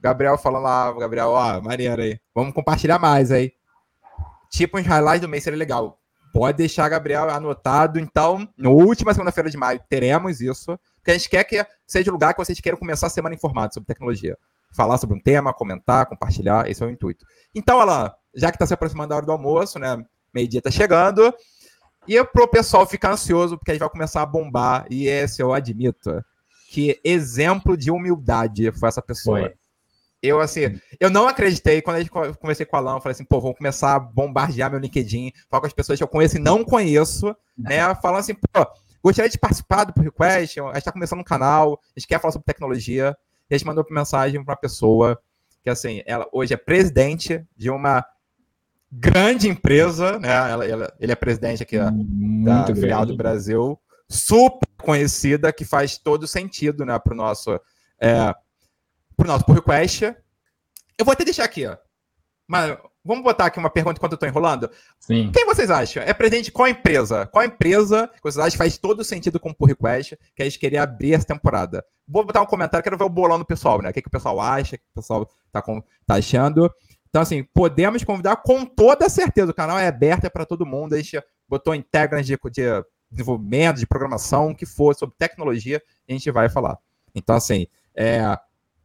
Gabriel 0.00 0.36
falando 0.36 0.64
lá, 0.64 0.92
Gabriel, 0.92 1.28
ó, 1.28 1.60
maneiro 1.60 2.02
aí. 2.02 2.18
Vamos 2.34 2.52
compartilhar 2.52 2.98
mais 2.98 3.30
aí. 3.30 3.52
Tipo, 4.50 4.78
uns 4.78 4.86
highlights 4.86 5.20
do 5.20 5.28
mês 5.28 5.44
seria 5.44 5.58
legal. 5.58 5.98
Pode 6.32 6.56
deixar, 6.56 6.88
Gabriel, 6.88 7.28
anotado. 7.28 8.00
Então, 8.00 8.48
na 8.56 8.70
última 8.70 9.12
segunda-feira 9.12 9.50
de 9.50 9.56
maio, 9.56 9.80
teremos 9.88 10.40
isso. 10.40 10.78
Porque 10.96 11.10
a 11.10 11.14
gente 11.14 11.28
quer 11.28 11.44
que 11.44 11.64
seja 11.86 12.10
o 12.10 12.14
lugar 12.14 12.32
que 12.32 12.42
vocês 12.42 12.58
queiram 12.58 12.78
começar 12.78 13.08
a 13.08 13.10
semana 13.10 13.34
informada 13.34 13.72
sobre 13.72 13.86
tecnologia. 13.86 14.38
Falar 14.74 14.96
sobre 14.96 15.14
um 15.16 15.20
tema, 15.20 15.52
comentar, 15.52 16.06
compartilhar, 16.06 16.70
esse 16.70 16.82
é 16.82 16.86
o 16.86 16.90
intuito. 16.90 17.26
Então, 17.54 17.80
Alan, 17.80 18.10
já 18.34 18.50
que 18.50 18.56
está 18.56 18.66
se 18.66 18.72
aproximando 18.72 19.10
da 19.10 19.16
hora 19.16 19.26
do 19.26 19.32
almoço, 19.32 19.78
né? 19.78 20.02
Meio-dia 20.32 20.60
está 20.60 20.70
chegando. 20.70 21.34
E 22.08 22.22
para 22.24 22.44
o 22.44 22.48
pessoal 22.48 22.86
ficar 22.86 23.12
ansioso, 23.12 23.58
porque 23.58 23.70
a 23.70 23.74
gente 23.74 23.80
vai 23.80 23.90
começar 23.90 24.22
a 24.22 24.26
bombar. 24.26 24.86
E 24.90 25.06
esse 25.06 25.42
eu 25.42 25.52
admito. 25.52 26.24
Que 26.70 26.98
exemplo 27.04 27.76
de 27.76 27.90
humildade 27.90 28.72
foi 28.72 28.88
essa 28.88 29.02
pessoa. 29.02 29.40
Foi. 29.40 29.54
Eu, 30.22 30.40
assim, 30.40 30.78
eu 31.00 31.10
não 31.10 31.26
acreditei 31.26 31.82
quando 31.82 31.98
gente 31.98 32.10
conversei 32.10 32.64
com 32.64 32.76
o 32.76 32.78
Alan, 32.78 32.94
eu 32.96 33.00
falei 33.00 33.12
assim, 33.12 33.24
pô, 33.24 33.40
vou 33.40 33.54
começar 33.54 33.96
a 33.96 33.98
bombardear 33.98 34.70
meu 34.70 34.78
LinkedIn, 34.78 35.32
falar 35.50 35.62
com 35.62 35.66
as 35.66 35.72
pessoas 35.72 35.98
que 35.98 36.02
eu 36.04 36.08
conheço 36.08 36.36
e 36.36 36.40
não 36.40 36.64
conheço, 36.64 37.34
né? 37.58 37.92
Falando 38.00 38.20
assim, 38.20 38.34
pô, 38.34 38.66
gostaria 39.02 39.28
de 39.28 39.38
participar 39.38 39.84
do 39.84 40.00
request, 40.00 40.60
a 40.60 40.74
gente 40.74 40.84
tá 40.84 40.92
começando 40.92 41.18
um 41.18 41.24
canal, 41.24 41.80
a 41.96 41.98
gente 41.98 42.06
quer 42.06 42.20
falar 42.20 42.32
sobre 42.32 42.46
tecnologia, 42.46 43.16
e 43.50 43.54
a 43.54 43.58
gente 43.58 43.66
mandou 43.66 43.84
mensagem 43.90 44.42
para 44.44 44.52
uma 44.52 44.60
pessoa 44.60 45.20
que, 45.62 45.68
assim, 45.68 46.02
ela 46.06 46.28
hoje 46.32 46.54
é 46.54 46.56
presidente 46.56 47.44
de 47.56 47.68
uma 47.68 48.04
grande 48.90 49.48
empresa, 49.48 50.18
né? 50.18 50.28
Ela, 50.28 50.66
ela, 50.66 50.94
ele 51.00 51.12
é 51.12 51.16
presidente 51.16 51.62
aqui 51.62 51.78
Muito 51.78 52.44
da 52.44 52.62
grande. 52.64 52.80
filial 52.80 53.06
do 53.06 53.16
Brasil, 53.16 53.78
super 54.08 54.68
conhecida, 54.76 55.52
que 55.52 55.64
faz 55.64 55.96
todo 55.96 56.26
sentido, 56.26 56.84
né, 56.84 56.98
para 56.98 57.12
o 57.12 57.16
nosso. 57.16 57.58
É, 58.00 58.34
pro 59.22 59.28
nosso 59.28 59.44
pull 59.44 59.54
request. 59.54 60.02
Eu 60.98 61.04
vou 61.04 61.12
até 61.12 61.24
deixar 61.24 61.44
aqui, 61.44 61.66
ó. 61.66 61.76
Mas 62.46 62.76
vamos 63.04 63.22
botar 63.22 63.46
aqui 63.46 63.58
uma 63.58 63.70
pergunta 63.70 63.98
enquanto 63.98 64.12
eu 64.12 64.18
tô 64.18 64.26
enrolando. 64.26 64.68
Sim. 64.98 65.30
Quem 65.32 65.46
vocês 65.46 65.70
acham? 65.70 66.02
É 66.02 66.12
presidente 66.12 66.46
de 66.46 66.52
qual 66.52 66.68
empresa? 66.68 67.26
Qual 67.26 67.44
empresa 67.44 68.08
que 68.08 68.22
vocês 68.22 68.38
acham 68.38 68.50
que 68.50 68.58
faz 68.58 68.76
todo 68.76 69.04
sentido 69.04 69.38
com 69.38 69.50
o 69.50 69.54
pull 69.54 69.68
request 69.68 70.18
que 70.34 70.42
a 70.42 70.44
gente 70.44 70.58
queria 70.58 70.82
abrir 70.82 71.14
essa 71.14 71.26
temporada? 71.26 71.84
Vou 72.06 72.24
botar 72.24 72.42
um 72.42 72.46
comentário, 72.46 72.82
quero 72.82 72.98
ver 72.98 73.04
o 73.04 73.08
bolão 73.08 73.38
do 73.38 73.44
pessoal, 73.44 73.80
né? 73.80 73.90
O 73.90 73.92
que, 73.92 74.02
que 74.02 74.08
o 74.08 74.10
pessoal 74.10 74.40
acha, 74.40 74.74
o 74.74 74.78
que 74.78 74.84
o 74.84 74.94
pessoal 74.94 75.30
tá, 75.50 75.62
com, 75.62 75.80
tá 76.04 76.16
achando. 76.16 76.70
Então, 77.08 77.22
assim, 77.22 77.44
podemos 77.44 78.02
convidar 78.02 78.36
com 78.36 78.66
toda 78.66 79.08
certeza. 79.08 79.52
O 79.52 79.54
canal 79.54 79.78
é 79.78 79.86
aberto, 79.86 80.24
é 80.24 80.30
para 80.30 80.44
todo 80.44 80.66
mundo. 80.66 80.94
A 80.94 80.98
gente 80.98 81.22
botou 81.48 81.74
integrantes 81.74 82.26
de, 82.26 82.36
de 82.50 82.84
desenvolvimento, 83.10 83.78
de 83.78 83.86
programação, 83.86 84.50
o 84.50 84.56
que 84.56 84.66
for, 84.66 84.94
sobre 84.94 85.14
tecnologia, 85.16 85.80
a 86.08 86.12
gente 86.12 86.30
vai 86.30 86.48
falar. 86.48 86.76
Então, 87.14 87.36
assim, 87.36 87.66
é, 87.94 88.36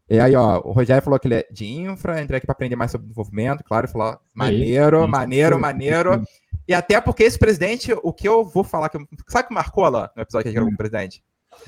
e 0.09 0.19
aí, 0.19 0.35
ó, 0.35 0.61
o 0.63 0.71
Rogério 0.71 1.03
falou 1.03 1.19
que 1.19 1.27
ele 1.27 1.35
é 1.35 1.47
de 1.51 1.65
infra, 1.65 2.21
entrei 2.21 2.37
aqui 2.37 2.45
para 2.45 2.53
aprender 2.53 2.75
mais 2.75 2.91
sobre 2.91 3.07
desenvolvimento, 3.07 3.63
claro, 3.63 3.87
falou 3.89 4.17
maneiro, 4.33 5.03
aí, 5.03 5.07
maneiro, 5.07 5.59
maneiro. 5.59 6.23
E 6.65 6.73
até 6.73 6.99
porque 7.01 7.23
esse 7.23 7.37
presidente, 7.37 7.93
o 8.03 8.13
que 8.13 8.27
eu 8.27 8.45
vou 8.45 8.63
falar, 8.63 8.89
que, 8.89 8.97
sabe 9.27 9.45
o 9.45 9.47
que 9.49 9.53
marcou 9.53 9.89
lá 9.89 10.11
no 10.15 10.21
episódio 10.21 10.43
que 10.43 10.47
a 10.47 10.51
gente 10.51 10.55
gravou 10.55 10.69
com 10.69 10.75
o 10.75 10.77
presidente? 10.77 11.23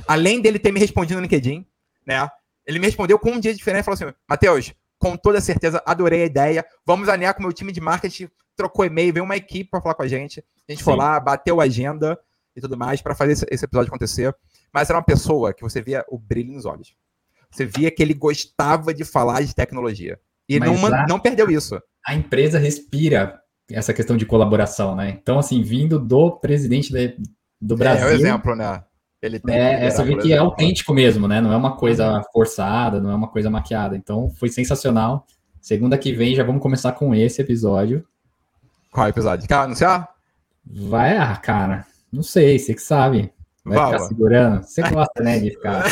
Além 0.08 0.42
dele 0.42 0.60
ter 0.60 0.72
me 0.72 0.80
respondido 0.80 1.16
no 1.16 1.24
LinkedIn, 1.24 1.66
né? 2.06 2.30
Ele 2.66 2.80
me 2.80 2.86
respondeu 2.86 3.18
com 3.18 3.32
um 3.32 3.40
dia 3.40 3.54
diferente 3.54 3.82
e 3.82 3.86
falou 3.86 3.96
assim: 3.96 4.14
Matheus, 4.28 4.74
com 4.98 5.18
toda 5.18 5.42
certeza, 5.42 5.82
adorei 5.86 6.24
a 6.24 6.26
ideia. 6.26 6.66
Vamos 6.86 7.10
alinhar 7.10 7.34
com 7.34 7.40
o 7.40 7.44
meu 7.44 7.54
time 7.54 7.72
de 7.72 7.82
marketing, 7.82 8.30
trocou 8.56 8.86
e-mail, 8.86 9.14
veio 9.14 9.24
uma 9.24 9.38
equipe 9.38 9.70
para 9.70 9.82
falar 9.82 9.96
com 9.96 10.04
a 10.04 10.08
gente. 10.08 10.44
A 10.68 10.72
gente 10.72 10.80
Sim. 10.80 10.86
foi 10.86 10.96
lá, 10.96 11.20
bateu 11.20 11.60
a 11.60 11.64
agenda 11.64 12.20
e 12.56 12.62
tudo 12.62 12.78
mais 12.78 13.02
para 13.02 13.16
fazer 13.16 13.34
esse 13.50 13.66
episódio 13.66 13.90
acontecer. 13.90 14.36
Mas 14.72 14.90
era 14.90 14.98
uma 14.98 15.06
pessoa 15.06 15.54
que 15.54 15.64
você 15.64 15.82
via 15.82 16.06
o 16.10 16.18
brilho 16.18 16.54
nos 16.54 16.66
olhos. 16.66 16.96
Você 17.52 17.66
via 17.66 17.92
que 17.92 18.02
ele 18.02 18.14
gostava 18.14 18.94
de 18.94 19.04
falar 19.04 19.42
de 19.42 19.56
tecnologia. 19.56 20.20
E 20.48 20.60
não, 20.60 20.82
lá, 20.82 21.06
não 21.08 21.20
perdeu 21.20 21.50
isso. 21.50 21.80
a 22.06 22.16
empresa 22.16 22.58
respira 22.58 23.40
essa 23.72 23.94
questão 23.94 24.18
de 24.18 24.26
colaboração, 24.26 24.96
né? 24.96 25.10
Então, 25.22 25.38
assim, 25.38 25.62
vindo 25.62 26.00
do 26.00 26.32
presidente 26.32 26.92
de, 26.92 27.16
do 27.62 27.78
Brasil. 27.78 28.08
É, 28.08 28.10
é 28.10 28.14
o 28.14 28.16
exemplo, 28.16 28.56
né? 28.56 28.84
Ele 29.22 29.40
tem 29.40 29.56
é, 29.56 29.86
essa 29.86 30.04
vê 30.04 30.16
que 30.16 30.32
é 30.34 30.38
autêntico 30.38 30.94
mesmo, 30.94 31.28
né? 31.28 31.42
Não 31.42 31.52
é 31.52 31.58
uma 31.58 31.76
coisa 31.76 32.24
forçada, 32.32 33.02
não 33.02 33.12
é 33.12 33.16
uma 33.16 33.28
coisa 33.28 33.50
maquiada. 33.50 33.96
Então, 33.96 34.30
foi 34.32 34.50
sensacional. 34.50 35.26
Segunda 35.62 35.98
que 35.98 36.14
vem 36.14 36.34
já 36.34 36.44
vamos 36.44 36.62
começar 36.62 36.94
com 36.94 37.14
esse 37.14 37.42
episódio. 37.42 38.06
Qual 38.92 39.08
episódio? 39.08 39.48
Quer 39.48 39.56
anunciar? 39.56 40.10
Vai, 40.66 41.18
ah, 41.18 41.36
cara. 41.36 41.86
Não 42.12 42.24
sei, 42.24 42.58
você 42.58 42.74
que 42.74 42.82
sabe. 42.82 43.32
Vai 43.66 43.86
ficar 43.86 44.00
segurando. 44.00 44.64
Você 44.64 44.82
gosta, 44.90 45.24
né, 45.24 45.40
de 45.40 45.52
ficar. 45.52 45.84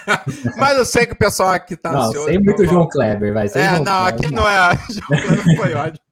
Mas 0.56 0.76
eu 0.76 0.84
sei 0.84 1.06
que 1.06 1.14
o 1.14 1.18
pessoal 1.18 1.50
aqui 1.50 1.76
tá 1.76 1.90
não, 1.90 2.00
ansioso. 2.00 2.28
Sei 2.28 2.38
muito 2.38 2.64
João 2.66 2.88
Kleber, 2.88 3.32
vai 3.32 3.48
ser. 3.48 3.60
É, 3.60 3.68
João 3.70 3.84
não, 3.84 4.02
Kleber, 4.02 4.14
aqui 4.14 4.34
não, 4.34 4.42
não 4.42 4.48
é. 4.48 4.78
João 4.90 5.22
Kleber 5.22 5.56
foi 5.56 5.74
ótimo. 5.74 6.06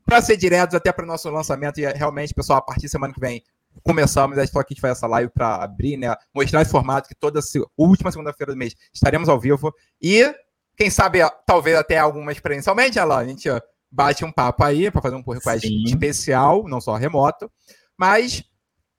para 0.04 0.22
ser 0.22 0.36
diretos 0.36 0.74
até 0.74 0.90
para 0.92 1.04
o 1.04 1.08
nosso 1.08 1.28
lançamento, 1.30 1.78
e 1.78 1.86
realmente, 1.86 2.34
pessoal, 2.34 2.58
a 2.58 2.62
partir 2.62 2.82
da 2.82 2.88
semana 2.88 3.12
que 3.12 3.20
vem, 3.20 3.42
começamos, 3.82 4.38
a 4.38 4.44
gente 4.44 4.58
aqui 4.58 4.74
de 4.74 4.80
fazer 4.80 4.92
essa 4.92 5.06
live 5.06 5.30
para 5.30 5.56
abrir, 5.56 5.96
né? 5.96 6.14
Mostrar 6.34 6.62
esse 6.62 6.70
formato 6.70 7.08
que 7.08 7.14
toda 7.14 7.40
última 7.76 8.10
segunda-feira 8.10 8.52
do 8.52 8.58
mês 8.58 8.74
estaremos 8.92 9.28
ao 9.28 9.38
vivo. 9.38 9.72
E, 10.00 10.34
quem 10.76 10.90
sabe, 10.90 11.20
talvez 11.46 11.76
até 11.76 11.98
algumas 11.98 12.40
presencialmente, 12.40 12.98
lá, 12.98 13.18
a 13.18 13.26
gente 13.26 13.48
bate 13.90 14.24
um 14.24 14.32
papo 14.32 14.64
aí 14.64 14.90
para 14.90 15.02
fazer 15.02 15.16
um 15.16 15.22
Sim. 15.66 15.84
especial, 15.84 16.66
não 16.66 16.80
só 16.80 16.94
remoto. 16.94 17.50
Mas 17.98 18.42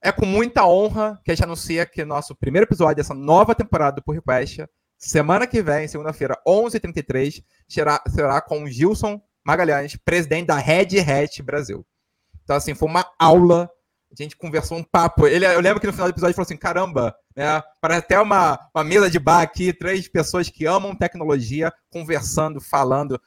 é 0.02 0.12
com 0.12 0.26
muita 0.26 0.66
honra 0.66 1.20
que 1.24 1.32
a 1.32 1.36
gente 1.36 1.44
anuncia 1.44 1.86
que 1.86 2.04
nosso 2.04 2.36
primeiro 2.36 2.66
episódio 2.66 2.96
dessa 2.96 3.14
nova 3.14 3.54
temporada 3.54 3.98
do 3.98 4.04
Pull 4.04 4.16
Request, 4.16 4.66
semana 4.98 5.46
que 5.46 5.62
vem, 5.62 5.88
segunda-feira, 5.88 6.36
11h33, 6.48 7.44
será, 7.68 8.02
será 8.08 8.42
com 8.42 8.64
o 8.64 8.68
Gilson 8.68 9.22
Magalhães, 9.46 9.96
presidente 9.96 10.48
da 10.48 10.58
Red 10.58 11.00
Hat 11.00 11.42
Brasil. 11.44 11.86
Então, 12.44 12.56
assim, 12.56 12.74
foi 12.74 12.90
uma 12.90 13.06
aula. 13.20 13.70
A 14.12 14.22
gente 14.24 14.36
conversou 14.36 14.78
um 14.78 14.84
papo. 14.84 15.26
Ele, 15.26 15.46
eu 15.46 15.62
lembro 15.62 15.80
que 15.80 15.88
no 15.88 15.94
final 15.94 16.08
do 16.08 16.12
episódio 16.12 16.32
ele 16.32 16.36
falou 16.36 16.46
assim: 16.46 16.58
caramba, 16.58 17.16
né? 17.36 17.62
Parece 17.80 18.02
até 18.02 18.20
uma, 18.20 18.60
uma 18.76 18.84
mesa 18.84 19.10
de 19.10 19.20
bar 19.20 19.42
aqui, 19.42 19.72
três 19.72 20.08
pessoas 20.08 20.50
que 20.50 20.66
amam 20.66 20.96
tecnologia, 20.96 21.72
conversando, 21.90 22.60
falando. 22.60 23.20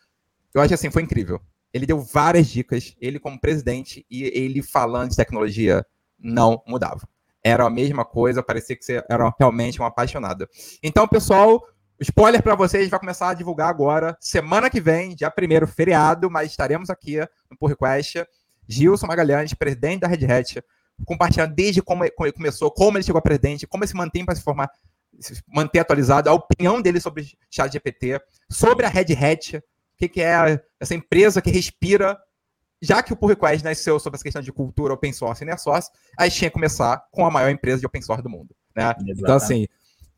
Eu 0.53 0.61
acho 0.61 0.75
assim, 0.75 0.91
foi 0.91 1.03
incrível. 1.03 1.41
Ele 1.73 1.87
deu 1.87 2.01
várias 2.01 2.47
dicas, 2.49 2.95
ele 3.01 3.19
como 3.19 3.41
presidente 3.41 4.07
e 4.11 4.25
ele 4.25 4.63
falando 4.63 5.11
de 5.11 5.17
tecnologia 5.17 5.85
não 6.19 6.63
mudava. 6.67 7.09
Era 7.43 7.65
a 7.67 7.71
mesma 7.71 8.05
coisa, 8.05 8.43
parecia 8.43 8.77
que 8.77 8.85
você 8.85 9.05
era 9.09 9.33
realmente 9.39 9.81
um 9.81 9.85
apaixonado. 9.85 10.49
Então, 10.83 11.07
pessoal, 11.07 11.63
spoiler 12.01 12.43
para 12.43 12.55
vocês, 12.55 12.89
vai 12.89 12.99
começar 12.99 13.31
a 13.31 13.35
divulgar 13.35 13.69
agora, 13.69 14.17
semana 14.21 14.71
que 14.71 14.81
vem, 14.81 15.15
dia 15.15 15.31
primeiro, 15.31 15.67
feriado, 15.67 16.31
mas 16.31 16.51
estaremos 16.51 16.89
aqui 16.89 17.19
no 17.51 17.57
Pull 17.59 17.69
Request. 17.69 18.25
Gilson 18.67 19.07
Magalhães, 19.07 19.53
presidente 19.55 20.01
da 20.01 20.09
Red 20.09 20.25
Hat, 20.25 20.65
compartilhando 21.05 21.55
desde 21.55 21.83
como 21.83 22.05
ele 22.05 22.33
começou, 22.33 22.71
como 22.71 22.97
ele 22.97 23.05
chegou 23.05 23.19
a 23.19 23.23
presidente, 23.23 23.67
como 23.67 23.85
ele 23.85 23.89
se 23.89 23.97
mantém 23.97 24.25
para 24.25 24.35
se 24.35 24.43
formar, 24.43 24.71
se 25.19 25.43
manter 25.47 25.81
atualizado, 25.81 26.31
a 26.31 26.33
opinião 26.33 26.81
dele 26.81 27.01
sobre 27.01 27.37
chat 27.51 27.73
GPT, 27.73 28.21
sobre 28.49 28.87
a 28.87 28.89
Red 28.89 29.13
Hat, 29.13 29.57
o 29.57 29.63
que, 29.99 30.09
que 30.09 30.23
é 30.23 30.61
essa 30.81 30.95
empresa 30.95 31.43
que 31.43 31.51
respira 31.51 32.19
já 32.85 33.03
que 33.03 33.13
o 33.13 33.17
pull 33.17 33.31
request 33.31 33.65
nasceu 33.65 33.99
sobre 33.99 34.17
essa 34.17 34.25
questão 34.25 34.43
de 34.43 34.53
cultura 34.53 34.95
open 34.95 35.13
source 35.13 35.43
e 35.43 35.45
inner 35.45 35.59
source, 35.59 35.91
a 36.19 36.25
gente 36.25 36.37
tinha 36.39 36.51
que 36.51 36.55
começar 36.55 37.03
com 37.11 37.25
a 37.25 37.31
maior 37.31 37.51
empresa 37.51 37.81
de 37.81 37.87
open 37.87 38.03
source 38.03 38.23
do 38.23 38.31
mundo. 38.31 38.55
Né? 38.77 38.93
Então, 39.09 39.37
assim, 39.37 39.67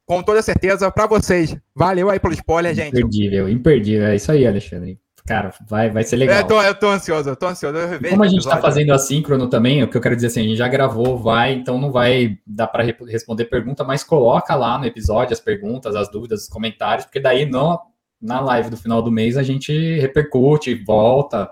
com 0.05 0.23
toda 0.23 0.43
certeza, 0.43 0.91
para 0.91 1.07
vocês, 1.07 1.57
valeu 1.75 2.11
aí 2.11 2.19
pelo 2.19 2.35
spoiler, 2.35 2.75
gente. 2.75 2.97
Imperdível, 2.97 3.49
imperdível. 3.49 4.07
É 4.07 4.17
isso 4.17 4.31
aí, 4.31 4.47
Alexandre. 4.47 4.99
Cara, 5.27 5.53
vai, 5.69 5.91
vai 5.91 6.05
ser 6.05 6.17
legal. 6.17 6.39
Eu 6.39 6.47
tô, 6.47 6.63
eu 6.63 6.75
tô 6.75 6.89
ansioso, 6.89 7.29
eu 7.29 7.35
tô 7.35 7.47
ansioso. 7.49 7.77
Eu 7.77 8.11
Como 8.11 8.23
a 8.23 8.29
gente 8.29 8.39
está 8.39 8.59
fazendo 8.59 8.93
assíncrono 8.93 9.49
também, 9.49 9.83
o 9.83 9.89
que 9.89 9.97
eu 9.97 10.01
quero 10.01 10.15
dizer 10.15 10.29
assim, 10.29 10.41
a 10.41 10.45
gente 10.45 10.57
já 10.57 10.69
gravou, 10.69 11.19
vai, 11.19 11.53
então 11.53 11.81
não 11.81 11.91
vai 11.91 12.39
dar 12.47 12.69
para 12.69 12.85
responder 12.85 13.47
pergunta, 13.47 13.83
mas 13.83 14.05
coloca 14.05 14.55
lá 14.55 14.79
no 14.79 14.87
episódio 14.87 15.33
as 15.33 15.41
perguntas, 15.41 15.97
as 15.97 16.09
dúvidas, 16.09 16.43
os 16.43 16.49
comentários, 16.49 17.07
porque 17.07 17.19
daí 17.19 17.45
no, 17.45 17.81
na 18.23 18.41
live 18.41 18.71
do 18.71 18.77
final 18.77 19.03
do 19.03 19.11
mês 19.11 19.37
a 19.37 19.43
gente 19.43 19.99
repercute, 19.99 20.75
volta, 20.75 21.51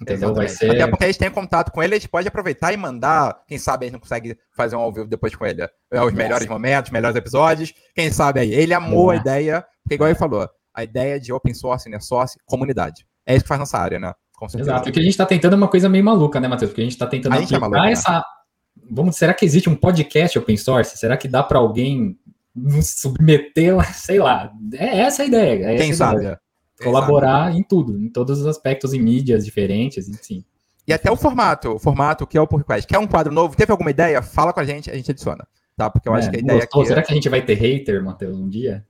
Entendeu? 0.00 0.34
Vai 0.34 0.48
ser... 0.48 0.70
Até 0.70 0.86
porque 0.86 1.04
a 1.04 1.06
gente 1.06 1.18
tem 1.18 1.30
contato 1.30 1.70
com 1.70 1.82
ele, 1.82 1.94
a 1.94 1.98
gente 1.98 2.08
pode 2.08 2.28
aproveitar 2.28 2.72
e 2.72 2.76
mandar. 2.76 3.42
Quem 3.46 3.58
sabe 3.58 3.84
a 3.84 3.86
gente 3.86 3.94
não 3.94 4.00
consegue 4.00 4.36
fazer 4.56 4.76
um 4.76 4.80
ao 4.80 4.92
vivo 4.92 5.06
depois 5.06 5.34
com 5.34 5.46
ele. 5.46 5.66
É 5.90 6.02
os 6.02 6.12
melhores 6.12 6.46
momentos, 6.46 6.90
melhores 6.90 7.16
episódios. 7.16 7.72
Quem 7.94 8.10
sabe 8.10 8.40
aí. 8.40 8.52
Ele 8.52 8.74
amou 8.74 9.10
a 9.10 9.16
ideia, 9.16 9.64
porque 9.82 9.94
igual 9.94 10.08
ele 10.08 10.18
falou, 10.18 10.48
a 10.74 10.84
ideia 10.84 11.20
de 11.20 11.32
open 11.32 11.54
source, 11.54 11.88
né? 11.88 12.00
Source, 12.00 12.38
comunidade. 12.44 13.06
É 13.26 13.34
isso 13.34 13.44
que 13.44 13.48
faz 13.48 13.60
nossa 13.60 13.78
área, 13.78 13.98
né? 13.98 14.12
Com 14.32 14.48
certeza. 14.48 14.72
Exato. 14.72 14.88
O 14.88 14.92
que 14.92 14.98
a 14.98 15.02
gente 15.02 15.12
está 15.12 15.26
tentando 15.26 15.54
é 15.54 15.56
uma 15.56 15.68
coisa 15.68 15.88
meio 15.88 16.04
maluca, 16.04 16.40
né, 16.40 16.48
Matheus? 16.48 16.70
Porque 16.70 16.82
a 16.82 16.84
gente 16.84 16.92
está 16.92 17.06
tentando 17.06 17.34
a 17.34 17.38
aplicar 17.38 17.66
é 17.66 17.70
né? 17.70 17.92
essa. 17.92 18.12
Né? 18.12 18.22
Vamos, 18.90 19.16
será 19.16 19.32
que 19.32 19.44
existe 19.44 19.70
um 19.70 19.76
podcast 19.76 20.38
open 20.38 20.56
source? 20.56 20.98
Será 20.98 21.16
que 21.16 21.28
dá 21.28 21.42
para 21.42 21.58
alguém 21.58 22.18
submeter, 22.82 23.74
sei 23.94 24.18
lá? 24.18 24.52
É 24.74 25.00
essa 25.00 25.22
a 25.22 25.26
ideia. 25.26 25.72
É 25.72 25.76
Quem 25.76 25.92
sabe? 25.94 26.16
Ideia 26.18 26.43
colaborar 26.84 27.48
Exato. 27.48 27.58
em 27.58 27.62
tudo, 27.62 27.98
em 27.98 28.08
todos 28.08 28.40
os 28.40 28.46
aspectos, 28.46 28.92
em 28.92 29.00
mídias 29.00 29.44
diferentes, 29.44 30.08
enfim. 30.08 30.44
E 30.86 30.92
até 30.92 31.10
o 31.10 31.16
formato, 31.16 31.72
o 31.72 31.78
formato 31.78 32.26
que 32.26 32.36
é 32.36 32.40
o 32.40 32.46
pull 32.46 32.58
request. 32.58 32.86
Quer 32.86 32.98
um 32.98 33.06
quadro 33.06 33.32
novo? 33.32 33.56
Teve 33.56 33.72
alguma 33.72 33.90
ideia? 33.90 34.20
Fala 34.20 34.52
com 34.52 34.60
a 34.60 34.64
gente, 34.64 34.90
a 34.90 34.94
gente 34.94 35.10
adiciona. 35.10 35.46
Tá? 35.76 35.90
Porque 35.90 36.08
eu 36.08 36.14
é, 36.14 36.18
acho 36.18 36.30
que 36.30 36.36
a 36.36 36.40
ideia 36.40 36.60
gostou? 36.60 36.82
aqui... 36.82 36.88
Será 36.88 37.02
que 37.02 37.12
a 37.12 37.14
gente 37.14 37.28
vai 37.28 37.42
ter 37.42 37.54
hater, 37.54 38.04
Matheus, 38.04 38.38
um 38.38 38.48
dia? 38.48 38.84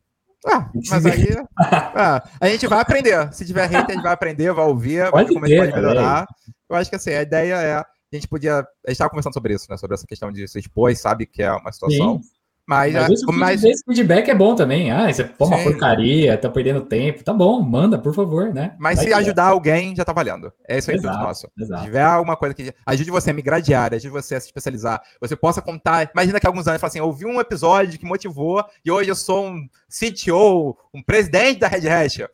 Ah, 0.47 0.71
mas 0.91 1.07
aí 1.07 1.29
ah, 1.57 2.23
a 2.39 2.49
gente 2.49 2.67
vai 2.67 2.81
aprender. 2.81 3.33
Se 3.33 3.47
tiver 3.47 3.67
hater, 3.67 3.91
a 3.91 3.93
gente 3.95 4.03
vai 4.03 4.13
aprender, 4.13 4.53
vai 4.53 4.67
ouvir, 4.67 5.11
pode 5.11 5.33
como 5.33 5.47
ter, 5.47 5.59
a 5.59 5.65
gente 5.65 5.73
pode 5.73 5.83
melhorar. 5.83 6.27
Eu 6.69 6.77
acho 6.77 6.91
que 6.91 6.97
assim, 6.97 7.11
a 7.11 7.23
ideia 7.23 7.55
é. 7.55 7.75
A 7.77 7.87
gente 8.13 8.29
podia. 8.29 8.59
A 8.59 8.61
gente 8.61 8.93
estava 8.93 9.11
conversando 9.11 9.33
sobre 9.33 9.55
isso, 9.55 9.67
né? 9.71 9.77
Sobre 9.79 9.95
essa 9.95 10.07
questão 10.07 10.31
de 10.31 10.47
se 10.47 10.59
expor, 10.59 10.95
sabe 10.97 11.27
que 11.27 11.43
é 11.43 11.51
uma 11.51 11.73
situação. 11.73 12.21
Sim. 12.21 12.29
Mas, 12.67 12.95
mas, 12.95 13.11
esse, 13.11 13.27
mas... 13.27 13.65
esse 13.65 13.85
feedback 13.85 14.31
é 14.31 14.35
bom 14.35 14.55
também. 14.55 14.91
Ah, 14.91 15.13
você 15.13 15.23
pô 15.23 15.45
uma 15.45 15.63
porcaria, 15.63 16.37
tá 16.39 16.49
perdendo 16.49 16.81
tempo. 16.81 17.23
Tá 17.23 17.33
bom, 17.33 17.61
manda, 17.61 17.99
por 17.99 18.15
favor, 18.15 18.55
né? 18.55 18.75
Mas 18.79 18.97
Vai 18.97 19.07
se 19.07 19.13
ajudar 19.13 19.49
alguém, 19.49 19.95
já 19.95 20.03
tá 20.03 20.15
valendo. 20.15 20.51
É 20.67 20.79
isso 20.79 20.91
aí, 20.91 20.97
exato, 20.97 21.19
nosso. 21.19 21.51
Exato. 21.59 21.81
Se 21.83 21.87
tiver 21.87 22.03
alguma 22.03 22.37
coisa 22.37 22.55
que 22.55 22.73
ajude 22.87 23.11
você 23.11 23.31
a 23.31 23.35
migrar 23.35 23.61
de 23.61 23.75
área, 23.75 23.97
ajude 23.97 24.13
você 24.13 24.37
a 24.37 24.41
se 24.41 24.47
especializar, 24.47 25.03
você 25.21 25.37
possa 25.37 25.61
contar. 25.61 26.11
Imagina 26.15 26.41
que 26.41 26.47
alguns 26.47 26.67
anos 26.67 26.81
fala 26.81 26.89
assim: 26.89 27.01
eu 27.01 27.07
ouvi 27.07 27.27
um 27.27 27.39
episódio 27.39 27.99
que 27.99 28.07
motivou 28.07 28.65
e 28.83 28.91
hoje 28.91 29.11
eu 29.11 29.17
sou 29.17 29.47
um 29.47 29.69
CTO, 29.89 30.75
um 30.95 31.03
presidente 31.03 31.61
da 31.61 31.69
Red 31.69 31.87
Hat. 31.89 32.27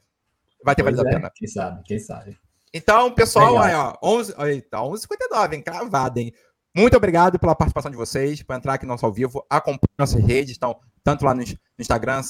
Vai 0.65 0.77
ter 0.77 0.85
valido 0.85 1.05
é, 1.05 1.09
a 1.09 1.13
pena. 1.13 1.33
Quem 1.35 1.49
sabe, 1.49 1.83
quem 1.85 1.99
sabe. 1.99 2.39
Então, 2.73 3.11
pessoal, 3.11 3.59
aí, 3.59 3.75
ó, 3.75 3.95
11, 4.01 4.35
eita, 4.47 4.79
11h59, 4.79 5.55
hein? 5.55 5.63
Cravada, 5.63 6.21
hein? 6.21 6.33
Muito 6.75 6.97
obrigado 6.97 7.39
pela 7.39 7.55
participação 7.55 7.91
de 7.91 7.97
vocês, 7.97 8.43
por 8.43 8.55
entrar 8.55 8.75
aqui 8.75 8.87
no 8.87 8.93
nosso 8.93 9.05
ao 9.05 9.13
vivo. 9.13 9.45
Acompanhe 9.51 9.89
nossas 9.99 10.25
redes, 10.25 10.57
então, 10.57 10.79
tanto 11.03 11.25
lá 11.25 11.35
no 11.35 11.43
Instagram, 11.79 12.23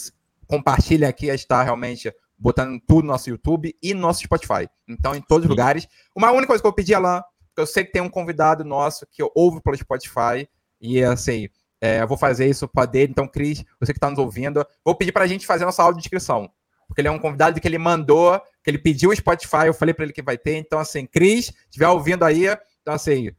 compartilha 0.46 1.08
aqui, 1.08 1.26
está 1.26 1.62
realmente 1.62 2.12
botando 2.38 2.80
tudo 2.86 3.02
no 3.02 3.12
nosso 3.12 3.28
YouTube 3.28 3.76
e 3.82 3.92
no 3.92 4.00
nosso 4.00 4.22
Spotify. 4.22 4.68
Então, 4.88 5.14
em 5.14 5.20
todos 5.20 5.44
os 5.44 5.50
lugares. 5.50 5.86
Uma 6.16 6.30
única 6.30 6.48
coisa 6.48 6.62
que 6.62 6.66
eu 6.66 6.72
pedi, 6.72 6.94
Alan, 6.94 7.22
porque 7.48 7.60
eu 7.60 7.66
sei 7.66 7.84
que 7.84 7.92
tem 7.92 8.00
um 8.00 8.08
convidado 8.08 8.64
nosso 8.64 9.06
que 9.10 9.22
ouve 9.34 9.60
pelo 9.60 9.76
Spotify, 9.76 10.48
e 10.80 11.04
assim, 11.04 11.48
é, 11.78 12.00
eu 12.00 12.08
vou 12.08 12.16
fazer 12.16 12.48
isso 12.48 12.66
para 12.66 12.86
dele. 12.86 13.10
Então, 13.10 13.28
Cris, 13.28 13.62
você 13.78 13.92
que 13.92 13.98
está 13.98 14.08
nos 14.08 14.18
ouvindo, 14.18 14.66
vou 14.82 14.94
pedir 14.94 15.12
para 15.12 15.24
a 15.24 15.26
gente 15.26 15.46
fazer 15.46 15.66
nossa 15.66 15.82
aula 15.82 15.94
de 15.94 16.00
inscrição. 16.00 16.50
Porque 16.88 17.02
ele 17.02 17.08
é 17.08 17.10
um 17.10 17.18
convidado 17.18 17.60
que 17.60 17.68
ele 17.68 17.78
mandou, 17.78 18.40
que 18.64 18.70
ele 18.70 18.78
pediu 18.78 19.10
o 19.10 19.16
Spotify, 19.16 19.66
eu 19.66 19.74
falei 19.74 19.94
para 19.94 20.04
ele 20.04 20.12
que 20.12 20.22
vai 20.22 20.38
ter. 20.38 20.56
Então, 20.56 20.78
assim, 20.78 21.06
Cris, 21.06 21.52
estiver 21.64 21.88
ouvindo 21.88 22.24
aí, 22.24 22.46
então, 22.80 22.94
assim, 22.94 23.30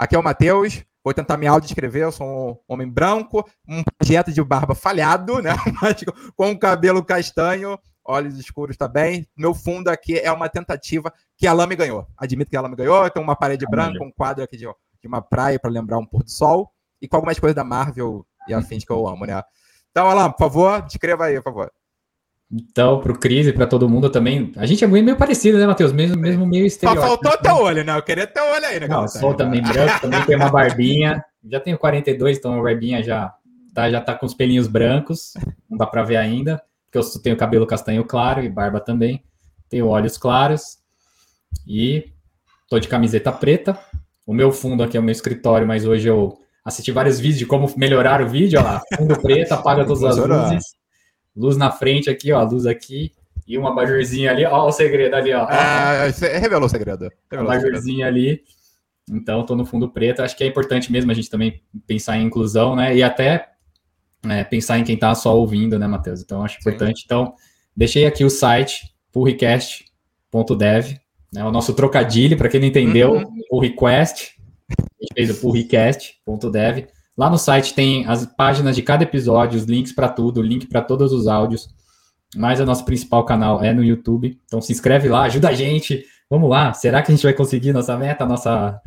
Aqui 0.00 0.16
é 0.16 0.18
o 0.18 0.24
Matheus, 0.24 0.82
vou 1.04 1.12
tentar 1.12 1.36
me 1.36 1.46
auto-descrever, 1.46 2.04
eu 2.04 2.10
sou 2.10 2.26
um 2.26 2.56
homem 2.66 2.88
branco, 2.88 3.46
um 3.68 3.82
projeto 3.98 4.32
de 4.32 4.42
barba 4.42 4.74
falhado, 4.74 5.42
né? 5.42 5.50
com 6.34 6.48
um 6.48 6.58
cabelo 6.58 7.04
castanho, 7.04 7.78
olhos 8.02 8.38
escuros 8.38 8.78
também. 8.78 9.28
Meu 9.36 9.52
fundo 9.52 9.88
aqui 9.88 10.18
é 10.18 10.32
uma 10.32 10.48
tentativa 10.48 11.12
que 11.36 11.46
a 11.46 11.52
Lame 11.52 11.76
ganhou. 11.76 12.06
Admito 12.16 12.50
que 12.50 12.56
a 12.56 12.62
Lame 12.62 12.76
ganhou, 12.76 13.10
tem 13.10 13.22
uma 13.22 13.36
parede 13.36 13.66
branca, 13.70 14.02
um 14.02 14.10
quadro 14.10 14.42
aqui 14.42 14.56
de, 14.56 14.64
de 14.64 15.06
uma 15.06 15.20
praia 15.20 15.60
para 15.60 15.70
lembrar 15.70 15.98
um 15.98 16.06
pôr 16.06 16.22
do 16.22 16.30
sol, 16.30 16.72
e 16.98 17.06
com 17.06 17.16
algumas 17.16 17.38
coisas 17.38 17.54
da 17.54 17.62
Marvel 17.62 18.24
e 18.48 18.54
afins 18.54 18.86
que 18.86 18.90
eu 18.90 19.06
amo, 19.06 19.26
né? 19.26 19.42
Então, 19.90 20.08
Alan, 20.08 20.30
por 20.30 20.38
favor, 20.38 20.80
descreva 20.80 21.26
aí, 21.26 21.34
por 21.34 21.44
favor. 21.44 21.72
Então, 22.52 22.98
pro 22.98 23.16
Cris 23.16 23.46
e 23.46 23.52
para 23.52 23.66
todo 23.66 23.88
mundo 23.88 24.10
também. 24.10 24.50
A 24.56 24.66
gente 24.66 24.82
é 24.82 24.86
meio 24.86 25.16
parecido, 25.16 25.56
né, 25.56 25.66
Matheus? 25.66 25.92
Mesmo, 25.92 26.20
mesmo 26.20 26.44
meio 26.44 26.66
estereótipo. 26.66 27.06
Só 27.06 27.12
faltou 27.12 27.38
teu 27.38 27.54
olho, 27.54 27.84
né? 27.84 27.96
Eu 27.96 28.02
queria 28.02 28.26
teu 28.26 28.42
olho 28.42 28.66
aí, 28.66 28.80
né? 28.80 28.88
Não, 28.88 29.06
sou 29.06 29.34
também 29.34 29.62
branco, 29.62 30.00
também 30.00 30.24
tem 30.24 30.34
uma 30.34 30.50
barbinha. 30.50 31.24
Já 31.48 31.60
tenho 31.60 31.78
42, 31.78 32.38
então 32.38 32.58
a 32.58 32.62
barbinha 32.62 33.02
já 33.04 33.32
tá, 33.72 33.88
já 33.88 34.00
tá 34.00 34.14
com 34.16 34.26
os 34.26 34.34
pelinhos 34.34 34.66
brancos. 34.66 35.34
Não 35.68 35.78
dá 35.78 35.86
para 35.86 36.02
ver 36.02 36.16
ainda, 36.16 36.60
porque 36.86 36.98
eu 36.98 37.22
tenho 37.22 37.36
cabelo 37.36 37.66
castanho 37.66 38.04
claro 38.04 38.42
e 38.42 38.48
barba 38.48 38.80
também. 38.80 39.22
Tenho 39.68 39.86
olhos 39.86 40.18
claros 40.18 40.78
e 41.68 42.10
tô 42.68 42.80
de 42.80 42.88
camiseta 42.88 43.30
preta. 43.30 43.78
O 44.26 44.34
meu 44.34 44.50
fundo 44.50 44.82
aqui 44.82 44.96
é 44.96 45.00
o 45.00 45.02
meu 45.02 45.12
escritório, 45.12 45.68
mas 45.68 45.86
hoje 45.86 46.08
eu 46.08 46.36
assisti 46.64 46.90
vários 46.90 47.20
vídeos 47.20 47.38
de 47.38 47.46
como 47.46 47.72
melhorar 47.76 48.20
o 48.20 48.28
vídeo. 48.28 48.58
Olha 48.58 48.72
lá, 48.72 48.82
fundo 48.96 49.20
preto, 49.20 49.52
apaga 49.52 49.84
todas 49.84 50.02
as 50.02 50.16
luzes 50.16 50.79
luz 51.40 51.56
na 51.56 51.70
frente 51.70 52.10
aqui, 52.10 52.30
ó, 52.32 52.42
luz 52.42 52.66
aqui, 52.66 53.12
e 53.46 53.58
uma 53.58 53.70
abajurzinha 53.70 54.30
ali, 54.30 54.44
ó 54.44 54.68
o 54.68 54.72
segredo 54.72 55.14
ali, 55.14 55.32
ó. 55.32 55.46
Ah, 55.48 56.04
revelou 56.38 56.66
o 56.66 56.68
segredo. 56.68 57.10
Revelou 57.30 57.50
abajurzinha 57.50 58.06
ali. 58.06 58.42
Então, 59.10 59.44
tô 59.44 59.56
no 59.56 59.66
fundo 59.66 59.90
preto. 59.90 60.22
Acho 60.22 60.36
que 60.36 60.44
é 60.44 60.46
importante 60.46 60.92
mesmo 60.92 61.10
a 61.10 61.14
gente 61.14 61.28
também 61.28 61.60
pensar 61.86 62.16
em 62.16 62.26
inclusão, 62.26 62.76
né? 62.76 62.94
E 62.94 63.02
até 63.02 63.48
é, 64.28 64.44
pensar 64.44 64.78
em 64.78 64.84
quem 64.84 64.96
tá 64.96 65.14
só 65.14 65.36
ouvindo, 65.36 65.78
né, 65.78 65.86
Matheus? 65.88 66.20
Então, 66.20 66.44
acho 66.44 66.58
importante. 66.60 67.00
Sim. 67.00 67.04
Então, 67.06 67.34
deixei 67.76 68.06
aqui 68.06 68.24
o 68.24 68.30
site, 68.30 68.94
pullrequest.dev, 69.10 70.98
né, 71.32 71.44
o 71.44 71.50
nosso 71.50 71.74
trocadilho, 71.74 72.36
para 72.36 72.48
quem 72.48 72.60
não 72.60 72.68
entendeu, 72.68 73.12
uhum. 73.14 73.40
o 73.50 73.60
request, 73.60 74.36
a 74.78 74.82
gente 75.00 75.14
fez 75.14 75.30
o 75.30 75.40
pullrequest.dev. 75.40 76.86
Lá 77.16 77.28
no 77.28 77.38
site 77.38 77.74
tem 77.74 78.06
as 78.06 78.24
páginas 78.24 78.74
de 78.76 78.82
cada 78.82 79.02
episódio, 79.02 79.58
os 79.58 79.64
links 79.64 79.92
para 79.92 80.08
tudo, 80.08 80.40
link 80.42 80.66
para 80.66 80.80
todos 80.80 81.12
os 81.12 81.26
áudios. 81.26 81.68
Mas 82.36 82.60
o 82.60 82.64
nosso 82.64 82.84
principal 82.84 83.24
canal 83.24 83.62
é 83.62 83.72
no 83.72 83.82
YouTube. 83.82 84.38
Então 84.46 84.60
se 84.60 84.72
inscreve 84.72 85.08
lá, 85.08 85.22
ajuda 85.22 85.48
a 85.48 85.52
gente. 85.52 86.04
Vamos 86.28 86.48
lá. 86.48 86.72
Será 86.72 87.02
que 87.02 87.10
a 87.10 87.14
gente 87.14 87.24
vai 87.24 87.32
conseguir 87.32 87.72
nossa 87.72 87.96
meta, 87.96 88.24
nossa 88.24 88.80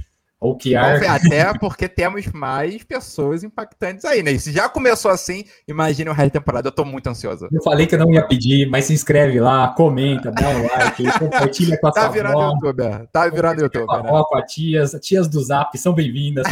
OKR? 0.44 1.08
Até 1.10 1.58
porque 1.58 1.88
temos 1.88 2.26
mais 2.28 2.84
pessoas 2.84 3.44
impactantes 3.44 4.06
aí, 4.06 4.22
né? 4.22 4.32
E 4.32 4.40
se 4.40 4.52
já 4.52 4.68
começou 4.68 5.10
assim, 5.10 5.44
imagine 5.68 6.10
o 6.10 6.14
resto 6.14 6.34
da 6.34 6.40
temporada. 6.40 6.68
Eu 6.68 6.72
tô 6.72 6.84
muito 6.84 7.08
ansioso. 7.08 7.48
Eu 7.52 7.62
falei 7.64 7.88
que 7.88 7.96
eu 7.96 8.00
não 8.00 8.12
ia 8.12 8.26
pedir, 8.26 8.70
mas 8.70 8.86
se 8.86 8.94
inscreve 8.94 9.40
lá, 9.40 9.70
comenta, 9.70 10.32
dá 10.32 10.50
um 10.50 10.64
like, 10.64 11.04
compartilha 11.20 11.78
com 11.80 11.88
a 11.88 11.92
tá 11.92 12.02
sua 12.02 12.10
virando 12.10 12.40
avó. 12.40 12.52
YouTuber. 12.54 13.08
Tá 13.12 13.28
virando 13.30 13.62
YouTuber. 13.62 13.88
Com 13.88 13.96
a 13.96 14.00
avó, 14.00 14.24
com 14.26 14.38
a 14.38 14.46
tias, 14.46 14.92
tias 15.02 15.28
do 15.28 15.42
Zap 15.42 15.78
são 15.78 15.94
bem-vindas. 15.94 16.46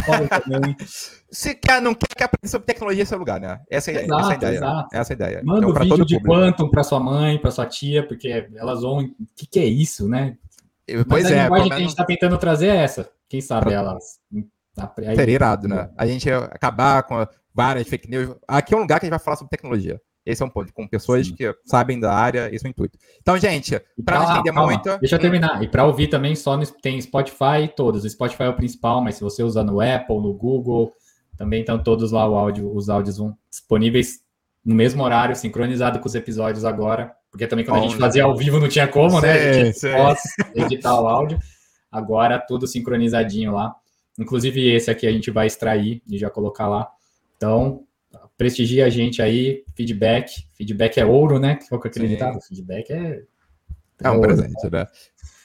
também. 0.46 0.76
Se 1.32 1.54
quer, 1.54 1.80
não 1.80 1.94
quer 1.94 2.24
aprender 2.24 2.50
sobre 2.50 2.66
tecnologia, 2.66 3.02
esse 3.02 3.14
é 3.14 3.16
o 3.16 3.18
lugar, 3.18 3.40
né? 3.40 3.60
Essa 3.70 3.90
é, 3.90 4.04
exato, 4.04 4.20
essa 4.20 4.28
é 4.28 4.34
a 4.34 4.36
ideia. 4.36 4.56
Exato. 4.56 4.88
Essa 4.92 5.12
é 5.12 5.14
a 5.14 5.16
ideia. 5.16 5.42
Manda 5.42 5.66
então, 5.66 5.70
um 5.70 5.88
vídeo 5.88 6.04
de 6.04 6.20
Quantum 6.20 6.68
para 6.68 6.82
sua 6.82 7.00
mãe, 7.00 7.38
para 7.38 7.50
sua 7.50 7.64
tia, 7.64 8.06
porque 8.06 8.46
elas 8.54 8.82
vão. 8.82 8.98
O 8.98 9.10
que, 9.34 9.46
que 9.46 9.58
é 9.58 9.64
isso, 9.64 10.06
né? 10.06 10.36
Pois 11.08 11.24
Mas 11.24 11.26
a 11.26 11.30
é. 11.30 11.40
A 11.40 11.44
linguagem 11.44 11.68
que 11.68 11.74
a 11.74 11.78
gente 11.78 11.88
está 11.88 12.04
tentando 12.04 12.36
trazer 12.36 12.68
é 12.68 12.76
essa. 12.76 13.08
Quem 13.32 13.40
sabe 13.40 13.72
elas. 13.72 14.20
Seria 15.16 15.34
irado, 15.34 15.66
né? 15.66 15.88
A 15.96 16.06
gente 16.06 16.30
acabar 16.30 17.02
com 17.04 17.26
várias 17.54 17.88
fake 17.88 18.10
news. 18.10 18.36
Aqui 18.46 18.74
é 18.74 18.76
um 18.76 18.80
lugar 18.80 19.00
que 19.00 19.06
a 19.06 19.08
gente 19.08 19.16
vai 19.16 19.24
falar 19.24 19.38
sobre 19.38 19.48
tecnologia. 19.48 19.98
Esse 20.24 20.42
é 20.42 20.46
um 20.46 20.50
ponto, 20.50 20.70
com 20.74 20.86
pessoas 20.86 21.28
Sim. 21.28 21.34
que 21.34 21.50
sabem 21.64 21.98
da 21.98 22.12
área, 22.12 22.54
esse 22.54 22.66
é 22.66 22.68
o 22.68 22.70
intuito. 22.70 22.98
Então, 23.22 23.38
gente, 23.38 23.80
para 24.04 24.18
não 24.18 24.32
entender 24.32 24.52
muito. 24.52 24.98
Deixa 24.98 25.14
eu 25.14 25.18
terminar. 25.18 25.62
E 25.62 25.66
para 25.66 25.86
ouvir 25.86 26.08
também, 26.08 26.36
só 26.36 26.58
no, 26.58 26.66
tem 26.66 27.00
Spotify 27.00 27.72
todos. 27.74 28.04
O 28.04 28.10
Spotify 28.10 28.42
é 28.42 28.48
o 28.50 28.54
principal, 28.54 29.02
mas 29.02 29.14
se 29.14 29.22
você 29.22 29.42
usar 29.42 29.64
no 29.64 29.80
Apple, 29.80 30.20
no 30.20 30.34
Google, 30.34 30.92
também 31.38 31.60
estão 31.60 31.82
todos 31.82 32.12
lá 32.12 32.28
o 32.28 32.36
áudio, 32.36 32.70
os 32.76 32.90
áudios 32.90 33.16
vão 33.16 33.34
disponíveis 33.50 34.20
no 34.62 34.74
mesmo 34.74 35.02
horário, 35.02 35.34
sincronizado 35.34 36.00
com 36.00 36.06
os 36.06 36.14
episódios 36.14 36.66
agora. 36.66 37.14
Porque 37.30 37.46
também 37.46 37.64
quando 37.64 37.78
Bom, 37.80 37.86
a 37.86 37.88
gente 37.88 37.98
fazia 37.98 38.24
ao 38.24 38.36
vivo 38.36 38.60
não 38.60 38.68
tinha 38.68 38.86
como, 38.86 39.22
né? 39.22 39.32
A 39.32 39.52
gente 39.54 39.86
editar 40.54 41.00
o 41.00 41.08
áudio. 41.08 41.38
Agora 41.92 42.38
tudo 42.38 42.66
sincronizadinho 42.66 43.52
lá. 43.52 43.76
Inclusive 44.18 44.74
esse 44.74 44.90
aqui 44.90 45.06
a 45.06 45.12
gente 45.12 45.30
vai 45.30 45.46
extrair 45.46 46.02
e 46.08 46.18
já 46.18 46.30
colocar 46.30 46.66
lá. 46.66 46.88
Então, 47.36 47.84
prestigia 48.36 48.86
a 48.86 48.90
gente 48.90 49.20
aí, 49.20 49.62
feedback. 49.76 50.46
Feedback 50.56 50.98
é 50.98 51.04
ouro, 51.04 51.38
né? 51.38 51.56
Que 51.56 51.68
foi 51.68 51.78
acreditado. 51.78 52.40
Feedback 52.40 52.90
é. 52.90 53.22
É 54.02 54.10
um 54.10 54.16
ouro, 54.16 54.28
presente, 54.28 54.70
né? 54.70 54.86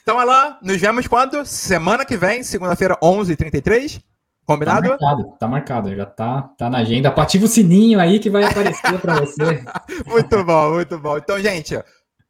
Então, 0.02 0.22
é 0.22 0.24
lá, 0.24 0.58
nos 0.64 0.80
vemos 0.80 1.06
quando? 1.06 1.46
Semana 1.46 2.06
que 2.06 2.16
vem, 2.16 2.42
segunda-feira, 2.42 2.98
11h33. 3.04 4.02
Combinado? 4.46 4.88
Tá 4.88 4.90
marcado, 4.90 5.38
tá 5.38 5.48
marcado, 5.48 5.96
já 5.96 6.06
tá, 6.06 6.42
tá 6.58 6.70
na 6.70 6.78
agenda. 6.78 7.10
Ativa 7.10 7.44
o 7.44 7.50
sininho 7.50 8.00
aí 8.00 8.18
que 8.18 8.30
vai 8.30 8.46
aparecer 8.46 8.98
para 9.02 9.20
você. 9.20 9.62
muito 10.08 10.44
bom, 10.46 10.76
muito 10.76 10.98
bom. 10.98 11.18
Então, 11.18 11.38
gente, 11.42 11.78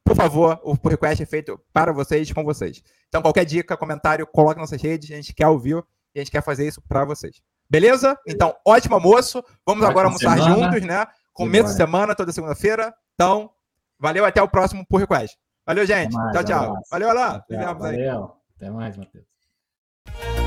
por 0.07 0.15
favor, 0.15 0.59
o 0.63 0.73
request 0.87 1.21
é 1.21 1.25
feito 1.25 1.59
para 1.73 1.91
vocês, 1.91 2.31
com 2.31 2.43
vocês. 2.43 2.81
Então, 3.09 3.21
qualquer 3.21 3.43
dica, 3.43 3.75
comentário, 3.75 4.25
coloque 4.25 4.59
nas 4.59 4.71
nossas 4.71 4.81
redes, 4.81 5.11
a 5.11 5.15
gente 5.15 5.33
quer 5.33 5.47
ouvir 5.47 5.83
e 6.15 6.19
a 6.19 6.23
gente 6.23 6.31
quer 6.31 6.41
fazer 6.41 6.65
isso 6.65 6.81
para 6.87 7.03
vocês. 7.03 7.41
Beleza? 7.69 8.17
Então, 8.25 8.55
ótimo 8.65 8.95
almoço. 8.95 9.43
Vamos 9.65 9.83
Ótima 9.83 9.89
agora 9.89 10.07
almoçar 10.07 10.37
semana. 10.37 10.55
juntos, 10.55 10.81
né? 10.87 11.05
Começo 11.33 11.69
de 11.69 11.75
semana, 11.75 12.15
toda 12.15 12.31
segunda-feira. 12.31 12.93
Então, 13.15 13.51
valeu, 13.99 14.23
até 14.23 14.41
o 14.41 14.47
próximo 14.47 14.85
Pull 14.87 14.99
Request. 14.99 15.37
Valeu, 15.65 15.85
gente. 15.85 16.13
Mais, 16.13 16.31
tchau, 16.31 16.43
tchau. 16.45 16.75
Valeu, 16.89 17.13
lá. 17.13 17.43
Valeu. 17.49 18.33
Até 18.55 18.69
mais, 18.71 18.97
Matheus. 18.97 20.46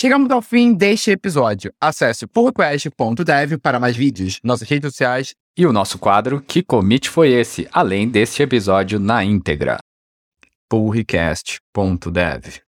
Chegamos 0.00 0.30
ao 0.30 0.40
fim 0.40 0.72
deste 0.72 1.10
episódio. 1.10 1.74
Acesse 1.78 2.26
pullrequest.dev 2.26 3.58
para 3.62 3.78
mais 3.78 3.94
vídeos, 3.94 4.40
nossas 4.42 4.66
redes 4.66 4.90
sociais 4.90 5.34
e 5.54 5.66
o 5.66 5.74
nosso 5.74 5.98
quadro 5.98 6.40
Que 6.40 6.62
Commit 6.62 7.10
Foi 7.10 7.28
Esse, 7.28 7.68
além 7.70 8.08
deste 8.08 8.42
episódio 8.42 8.98
na 8.98 9.22
íntegra. 9.22 9.76
pullrecast.dev 10.70 12.62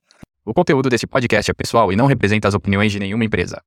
O 0.44 0.54
conteúdo 0.54 0.90
deste 0.90 1.08
podcast 1.08 1.50
é 1.50 1.54
pessoal 1.54 1.94
e 1.94 1.96
não 1.96 2.06
representa 2.06 2.50
as 2.50 2.54
opiniões 2.54 2.92
de 2.92 3.00
nenhuma 3.00 3.24
empresa. 3.24 3.62